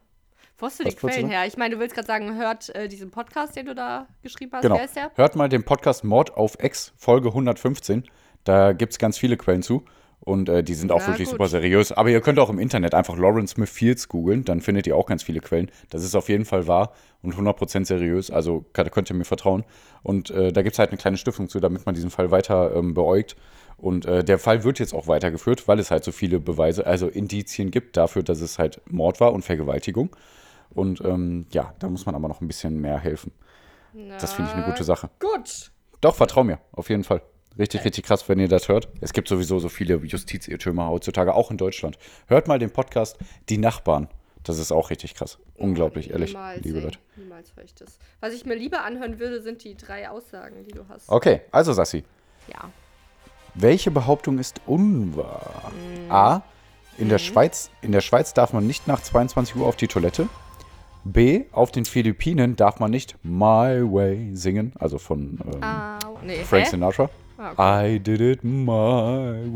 [0.61, 1.47] Wo hast du die Quellen her?
[1.47, 4.61] Ich meine, du willst gerade sagen, hört äh, diesen Podcast, den du da geschrieben hast.
[4.61, 4.75] Genau.
[4.75, 5.09] Wer ist der?
[5.15, 8.03] Hört mal den Podcast Mord auf Ex, Folge 115.
[8.43, 9.83] Da gibt es ganz viele Quellen zu.
[10.19, 11.37] Und äh, die sind auch Na wirklich gut.
[11.39, 11.91] super seriös.
[11.91, 15.07] Aber ihr könnt auch im Internet einfach Lawrence Smith Fields googeln, dann findet ihr auch
[15.07, 15.71] ganz viele Quellen.
[15.89, 16.93] Das ist auf jeden Fall wahr
[17.23, 18.29] und 100% seriös.
[18.29, 19.63] Also kann- könnt ihr mir vertrauen.
[20.03, 22.75] Und äh, da gibt es halt eine kleine Stiftung zu, damit man diesen Fall weiter
[22.75, 23.35] ähm, beäugt.
[23.77, 27.07] Und äh, der Fall wird jetzt auch weitergeführt, weil es halt so viele Beweise, also
[27.07, 30.15] Indizien gibt dafür, dass es halt Mord war und Vergewaltigung.
[30.73, 33.31] Und ähm, ja, da muss man aber noch ein bisschen mehr helfen.
[34.19, 35.09] Das finde ich eine gute Sache.
[35.19, 35.71] Gut.
[35.99, 37.21] Doch, vertrau mir, auf jeden Fall.
[37.59, 38.87] Richtig, richtig krass, wenn ihr das hört.
[39.01, 41.97] Es gibt sowieso so viele Justizirrtümer heutzutage, auch in Deutschland.
[42.27, 43.17] Hört mal den Podcast
[43.49, 44.07] Die Nachbarn.
[44.43, 45.37] Das ist auch richtig krass.
[45.57, 46.79] Unglaublich, ehrlich, Niemals, liebe.
[46.79, 46.97] Leute.
[47.17, 47.99] Niemals höre ich das.
[48.21, 51.09] Was ich mir lieber anhören würde, sind die drei Aussagen, die du hast.
[51.09, 52.03] Okay, also Sassi,
[52.47, 52.71] Ja.
[53.53, 55.71] welche Behauptung ist unwahr?
[56.09, 56.41] A.
[56.97, 60.27] In der, Schweiz, in der Schweiz darf man nicht nach 22 Uhr auf die Toilette.
[61.03, 61.45] B.
[61.51, 66.19] Auf den Philippinen darf man nicht My Way singen, also von ähm, Au.
[66.23, 66.67] Nee, Frank?
[66.67, 67.09] Sinatra.
[67.37, 68.69] Ah, I did it my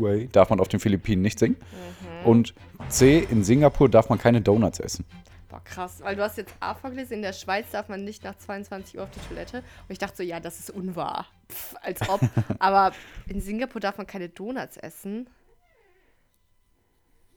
[0.00, 0.28] way.
[0.32, 1.56] Darf man auf den Philippinen nicht singen.
[1.56, 2.26] Mhm.
[2.26, 2.54] Und
[2.88, 5.04] C, in Singapur darf man keine Donuts essen.
[5.48, 6.00] Boah, krass.
[6.02, 9.04] Weil du hast jetzt A vorgelesen, in der Schweiz darf man nicht nach 22 Uhr
[9.04, 9.58] auf die Toilette.
[9.58, 11.26] Und ich dachte so, ja, das ist unwahr.
[11.50, 12.20] Pff, als ob.
[12.58, 12.92] Aber
[13.28, 15.28] in Singapur darf man keine Donuts essen.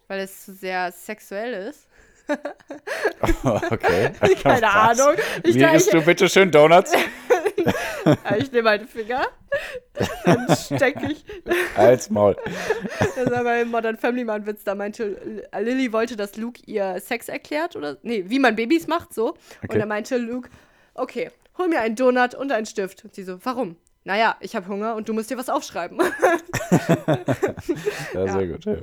[0.08, 1.88] Weil es zu sehr sexuell ist.
[3.72, 4.12] Okay.
[4.44, 5.00] Keine Was?
[5.00, 5.16] Ahnung.
[5.44, 6.92] Ich, Wie isst du bitte schön Donuts?
[8.40, 9.26] ich nehme meinen Finger,
[10.26, 11.26] dann stecke ich.
[11.76, 12.36] Als Maul.
[13.16, 14.64] Das war bei Modern Family mal ein Witz.
[14.64, 19.14] Da meinte Lilly wollte, dass Luke ihr Sex erklärt oder nee, wie man Babys macht
[19.14, 19.30] so.
[19.30, 19.38] Und
[19.70, 19.80] Okay.
[19.80, 20.50] dann meinte Luke,
[20.94, 23.04] okay, hol mir einen Donut und einen Stift.
[23.06, 23.76] Und sie so, warum?
[24.06, 26.00] Naja, ich habe Hunger und du musst dir was aufschreiben.
[28.14, 28.66] Ja, sehr gut.
[28.66, 28.78] Ja.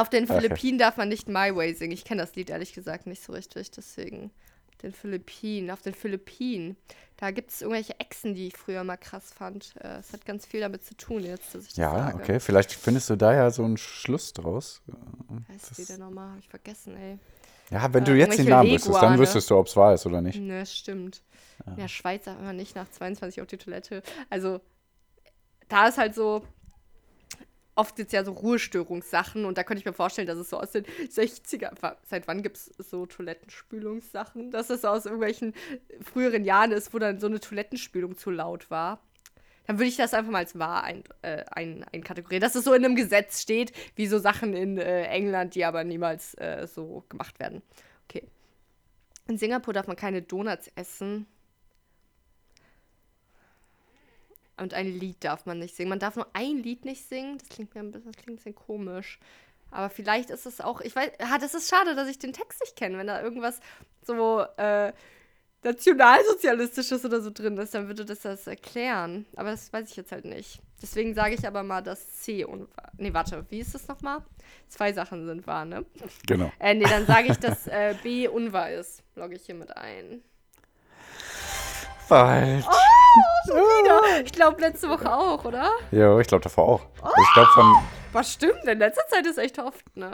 [0.00, 0.34] Auf den ja.
[0.34, 1.92] Philippinen darf man nicht My Way singen.
[1.92, 4.30] Ich kenne das Lied ehrlich gesagt nicht so richtig, deswegen.
[4.82, 6.76] Den Philippinen, auf den Philippinen.
[7.16, 9.74] Da gibt es irgendwelche Echsen, die ich früher mal krass fand.
[9.80, 12.40] Äh, Es hat ganz viel damit zu tun jetzt, dass ich das Ja, okay.
[12.40, 14.82] Vielleicht findest du da ja so einen Schluss draus.
[15.48, 16.32] Heißt die denn nochmal?
[16.32, 17.18] Hab ich vergessen, ey.
[17.70, 20.06] Ja, wenn Äh, du jetzt den Namen wüsstest, dann wüsstest du, ob es wahr ist
[20.06, 20.40] oder nicht.
[20.40, 21.22] Ne, stimmt.
[21.66, 24.02] In der Schweiz darf man nicht nach 22 auf die Toilette.
[24.30, 24.60] Also,
[25.68, 26.42] da ist halt so,
[27.76, 30.72] oft jetzt ja so Ruhestörungssachen und da könnte ich mir vorstellen, dass es so aus
[30.72, 31.72] den 60er,
[32.04, 35.54] seit wann gibt es so Toilettenspülungssachen, dass es so aus irgendwelchen
[36.02, 39.00] früheren Jahren ist, wo dann so eine Toilettenspülung zu laut war.
[39.66, 42.40] Dann würde ich das einfach mal als wahr ein, äh, ein, einkategorieren.
[42.40, 45.84] Dass es so in einem Gesetz steht, wie so Sachen in äh, England, die aber
[45.84, 47.62] niemals äh, so gemacht werden.
[48.08, 48.26] Okay.
[49.26, 51.26] In Singapur darf man keine Donuts essen.
[54.56, 55.90] Und ein Lied darf man nicht singen.
[55.90, 57.38] Man darf nur ein Lied nicht singen.
[57.38, 59.18] Das klingt mir ein bisschen, das klingt ein bisschen komisch.
[59.70, 62.60] Aber vielleicht ist es auch, ich weiß, ah, das ist schade, dass ich den Text
[62.60, 62.96] nicht kenne.
[62.96, 63.60] Wenn da irgendwas
[64.02, 64.92] so äh,
[65.62, 69.26] nationalsozialistisches oder so drin ist, dann würde das das erklären.
[69.36, 70.60] Aber das weiß ich jetzt halt nicht.
[70.82, 72.90] Deswegen sage ich aber mal, dass C unwahr.
[72.98, 74.22] Nee, warte, wie ist das nochmal?
[74.68, 75.84] Zwei Sachen sind wahr, ne?
[76.26, 76.52] Genau.
[76.58, 79.02] Äh, nee, dann sage ich, dass äh, B unwahr ist.
[79.14, 80.22] Logge ich hier mit ein.
[82.06, 82.64] Falsch.
[82.68, 84.24] Oh, schon wieder.
[84.24, 85.70] Ich glaube, letzte Woche auch, oder?
[85.90, 86.86] Ja, ich glaube davor auch.
[87.02, 87.76] Also ich glaube von.
[88.12, 88.64] Was stimmt?
[88.64, 90.10] In letzter Zeit ist echt oft, ne?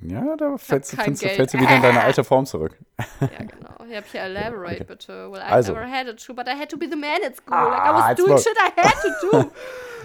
[0.00, 1.18] Ja, da fällst, Geld.
[1.18, 2.76] fällst du wieder in deine alte Form zurück.
[3.20, 3.68] Ja, genau.
[3.90, 4.84] Ich habe hier elaborate, Okay.
[4.84, 5.30] bitte.
[5.32, 5.72] Well, I Also.
[5.72, 7.54] never had it to, but I had to be the man at school.
[7.56, 9.50] Ah, like, I was jetzt doing shit I had to do.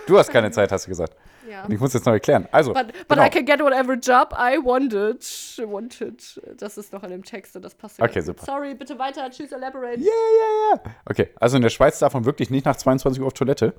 [0.06, 1.16] Du hast keine Zeit, hast du gesagt.
[1.50, 1.64] ja.
[1.64, 2.46] Und ich muss jetzt noch erklären.
[2.52, 3.24] Also, But, but genau.
[3.26, 5.24] I can get whatever job I wanted.
[5.66, 6.42] wanted.
[6.58, 8.26] Das ist noch in dem Text und das passt Okay, gut.
[8.26, 8.46] super.
[8.46, 9.30] Sorry, bitte weiter.
[9.30, 10.00] Tschüss, elaborate.
[10.02, 10.92] Ja, ja, ja.
[11.10, 13.74] Okay, also in der Schweiz darf man wirklich nicht nach 22 Uhr auf Toilette.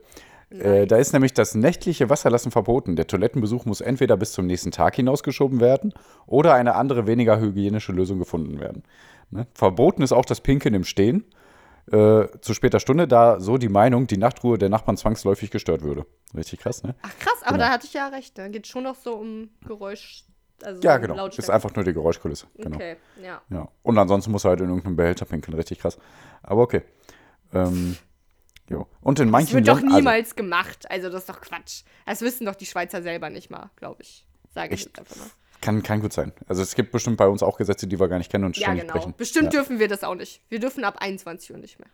[0.60, 2.96] Äh, da ist nämlich das nächtliche Wasserlassen verboten.
[2.96, 5.92] Der Toilettenbesuch muss entweder bis zum nächsten Tag hinausgeschoben werden
[6.26, 8.82] oder eine andere, weniger hygienische Lösung gefunden werden.
[9.30, 9.46] Ne?
[9.54, 11.24] Verboten ist auch das Pinkeln im Stehen
[11.90, 16.06] äh, zu später Stunde, da so die Meinung, die Nachtruhe der Nachbarn zwangsläufig gestört würde.
[16.36, 16.94] Richtig krass, ne?
[17.02, 17.64] Ach krass, aber Genau.
[17.66, 18.38] da hatte ich ja recht.
[18.38, 20.24] Da geht schon noch so um Geräusch.
[20.62, 21.14] Also Ja, genau.
[21.16, 21.42] Lautstärke.
[21.46, 22.46] Ist einfach nur die Geräuschkulisse.
[22.56, 22.76] Genau.
[22.76, 23.40] Okay, ja.
[23.50, 23.68] Ja.
[23.82, 25.56] Und ansonsten muss er halt in irgendeinem Behälter pinkeln.
[25.56, 25.98] Richtig krass.
[26.42, 26.82] Aber okay.
[27.52, 27.96] Ähm,
[28.68, 28.86] jo.
[29.00, 30.90] Und in Das manchen wird doch Ländern- also- niemals gemacht.
[30.90, 31.82] Also das ist doch Quatsch.
[32.06, 34.26] Das wissen doch die Schweizer selber nicht mal, glaube ich.
[34.54, 35.26] Sage ich jetzt einfach mal.
[35.60, 36.32] Kann, kann gut sein.
[36.46, 38.64] Also es gibt bestimmt bei uns auch Gesetze, die wir gar nicht kennen und Ja,
[38.66, 38.94] ständig genau.
[38.94, 39.14] brechen.
[39.16, 39.50] Bestimmt ja.
[39.60, 40.42] dürfen wir das auch nicht.
[40.50, 41.88] Wir dürfen ab 21 Uhr nicht mehr.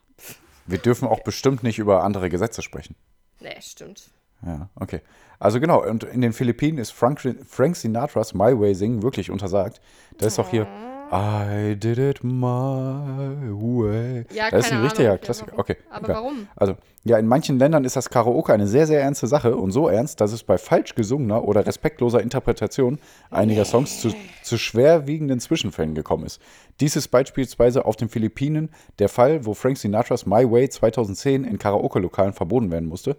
[0.67, 2.97] Wir dürfen auch bestimmt nicht über andere Gesetze sprechen.
[3.41, 4.11] Nee, stimmt.
[4.45, 5.01] Ja, okay.
[5.39, 9.81] Also genau, und in den Philippinen ist Frank, Frank Sinatras My Way Singen wirklich untersagt.
[10.19, 10.67] Da ist doch hier
[11.13, 14.25] I did it my way.
[14.33, 15.19] Ja, das ist ein richtiger Ahnung.
[15.19, 15.51] Ja, Klassiker.
[15.51, 15.61] warum?
[15.61, 15.77] Okay.
[15.91, 16.17] Aber egal.
[16.17, 16.49] warum?
[16.55, 19.89] Also, ja, in manchen Ländern ist das Karaoke eine sehr, sehr ernste Sache und so
[19.89, 23.01] ernst, dass es bei falsch gesungener oder respektloser Interpretation
[23.31, 26.41] einiger Songs zu, zu schwerwiegenden Zwischenfällen gekommen ist.
[26.79, 31.59] Dies ist beispielsweise auf den Philippinen der Fall, wo Frank Sinatras My Way 2010 in
[31.59, 33.17] Karaoke-Lokalen verboten werden musste.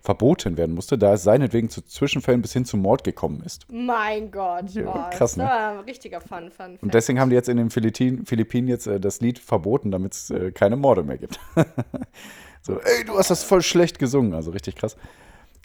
[0.00, 3.66] Verboten werden musste, da es seinetwegen zu Zwischenfällen bis hin zum Mord gekommen ist.
[3.70, 4.70] Mein Gott.
[4.70, 5.44] Ja, oh, krass, ne?
[5.44, 6.78] war ein richtiger Fun, Fun.
[6.80, 10.14] Und deswegen haben die jetzt in den Philippinen, Philippinen jetzt äh, das Lied verboten, damit
[10.14, 11.40] es äh, keine Morde mehr gibt.
[12.62, 14.96] so, ey, du hast das voll schlecht gesungen, also richtig krass.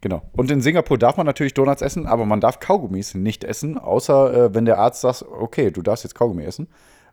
[0.02, 0.22] Genau.
[0.34, 4.34] Und in Singapur darf man natürlich Donuts essen, aber man darf Kaugummis nicht essen, außer
[4.34, 6.68] äh, wenn der Arzt sagt, okay, du darfst jetzt Kaugummi essen.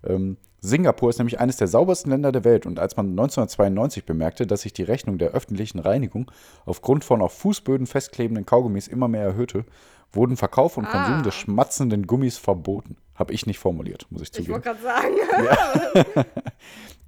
[0.04, 4.46] Ähm, Singapur ist nämlich eines der saubersten Länder der Welt und als man 1992 bemerkte,
[4.46, 6.30] dass sich die Rechnung der öffentlichen Reinigung
[6.66, 9.64] aufgrund von auf Fußböden festklebenden Kaugummis immer mehr erhöhte,
[10.12, 11.22] wurden Verkauf und Konsum Ah.
[11.22, 12.96] des schmatzenden Gummis verboten.
[13.14, 14.54] Habe ich nicht formuliert, muss ich Ich zugeben.
[14.54, 16.24] wollte gerade sagen.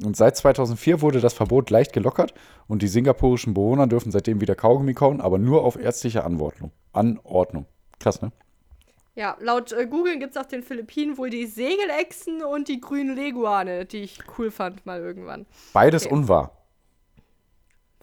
[0.04, 2.34] Und seit 2004 wurde das Verbot leicht gelockert
[2.66, 6.72] und die singapurischen Bewohner dürfen seitdem wieder Kaugummi kauen, aber nur auf ärztliche Anordnung.
[6.92, 7.66] Anordnung.
[8.00, 8.32] Krass, ne?
[9.14, 13.14] Ja, laut äh, Google gibt es auf den Philippinen wohl die Segelechsen und die grünen
[13.14, 15.44] Leguane, die ich cool fand mal irgendwann.
[15.74, 16.14] Beides Okay.
[16.14, 16.56] unwahr.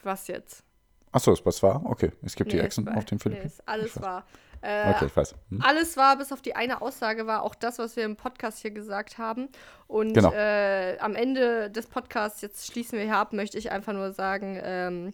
[0.04, 0.64] Was jetzt?
[1.12, 1.82] Achso, ist was wahr?
[1.86, 3.48] Okay, es gibt die Nee, Echsen ist- auf den Nee, Philippinen.
[3.48, 4.24] ist alles wahr.
[4.62, 5.36] Äh, Okay, ich weiß.
[5.50, 5.62] Hm.
[5.64, 8.72] Alles war, bis auf die eine Aussage war auch das, was wir im Podcast hier
[8.72, 9.48] gesagt haben.
[9.88, 10.32] Und Genau.
[10.34, 14.60] äh, am Ende des Podcasts, jetzt schließen wir hier ab, möchte ich einfach nur sagen,
[14.62, 15.14] ähm,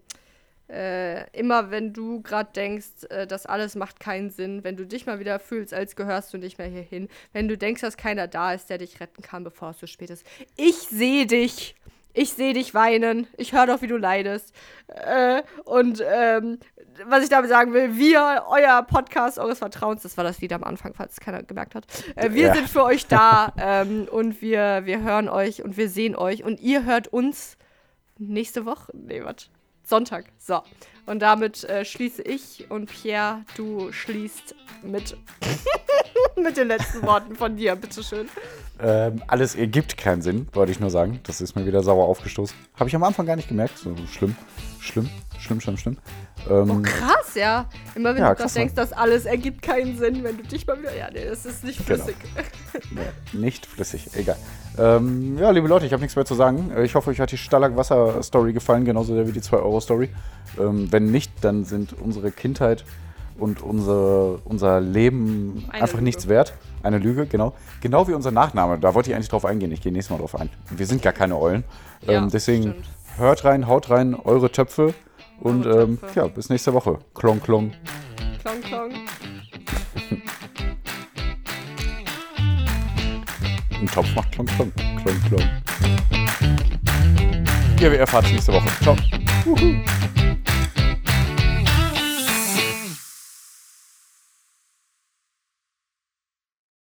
[0.70, 5.05] äh, immer wenn du gerade denkst, äh, das alles macht keinen Sinn, wenn du dich
[5.05, 8.53] mal wieder fühlst, als gehörst du nicht mehr hierhin, wenn du denkst, dass keiner da
[8.53, 10.26] ist, der dich retten kann, bevor es zu spät ist.
[10.57, 11.76] Ich sehe dich.
[12.18, 13.28] Ich sehe dich weinen.
[13.36, 14.55] Ich höre doch, wie du leidest.
[14.88, 16.59] Äh, und ähm,
[17.07, 20.63] was ich damit sagen will, wir, euer Podcast eures Vertrauens, das war das Lied am
[20.63, 21.86] Anfang, falls es keiner gemerkt hat.
[22.16, 22.55] Äh, wir Ja.
[22.55, 26.61] sind für euch da ähm, und wir, wir hören euch und wir sehen euch und
[26.61, 27.57] ihr hört uns
[28.18, 28.93] nächste Woche.
[28.95, 29.49] Nee, was?
[29.86, 30.25] Sonntag.
[30.38, 30.61] So.
[31.05, 35.15] Und damit äh, schließe ich und Pierre, du schließt mit,
[36.36, 37.75] mit den letzten Worten von dir.
[37.75, 38.27] Bitteschön.
[38.79, 41.19] Ähm, alles ergibt keinen Sinn, wollte ich nur sagen.
[41.23, 42.55] Das ist mir wieder sauer aufgestoßen.
[42.75, 43.77] Habe ich am Anfang gar nicht gemerkt.
[43.77, 44.36] So schlimm,
[44.79, 45.09] schlimm,
[45.39, 45.97] schlimm, schlimm, schlimm.
[46.49, 47.65] Ähm, Oh, krass, ja.
[47.95, 50.65] Immer wenn Ja, du krass, das denkst, das alles ergibt keinen Sinn, wenn du dich
[50.67, 50.95] mal wieder.
[50.95, 52.03] Ja, nee, das ist nicht Genau.
[52.03, 52.15] flüssig.
[52.91, 54.38] Nee, nicht flüssig, egal.
[54.77, 56.71] Ähm, ja, liebe Leute, ich habe nichts mehr zu sagen.
[56.75, 60.09] Äh, Ich hoffe, euch hat die Stalag-Wasser-Story gefallen, genauso wie die 2-Euro-Story.
[60.59, 62.83] Ähm, wenn nicht, dann sind unsere Kindheit
[63.38, 66.03] und unser, unser Leben Eine einfach Lüge.
[66.05, 66.53] nichts wert.
[66.83, 67.53] Eine Lüge, genau.
[67.81, 68.77] Genau wie unser Nachname.
[68.79, 69.71] Da wollte ich eigentlich drauf eingehen.
[69.71, 70.49] Ich gehe nächstes Mal drauf ein.
[70.69, 71.63] Wir sind gar keine Eulen.
[72.05, 72.86] Ja, ähm, deswegen stimmt.
[73.17, 74.93] hört rein, haut rein, eure Töpfe.
[75.39, 76.99] Und ähm, ja, bis nächste Woche.
[77.13, 77.71] Klong, klong.
[78.41, 78.91] Klong, klong.
[83.71, 84.71] Ein Topf macht klong, klong.
[84.73, 85.49] Klong, klong.
[87.79, 88.69] Ja, wir erfahren es nächste Woche.
[88.81, 88.95] Ciao.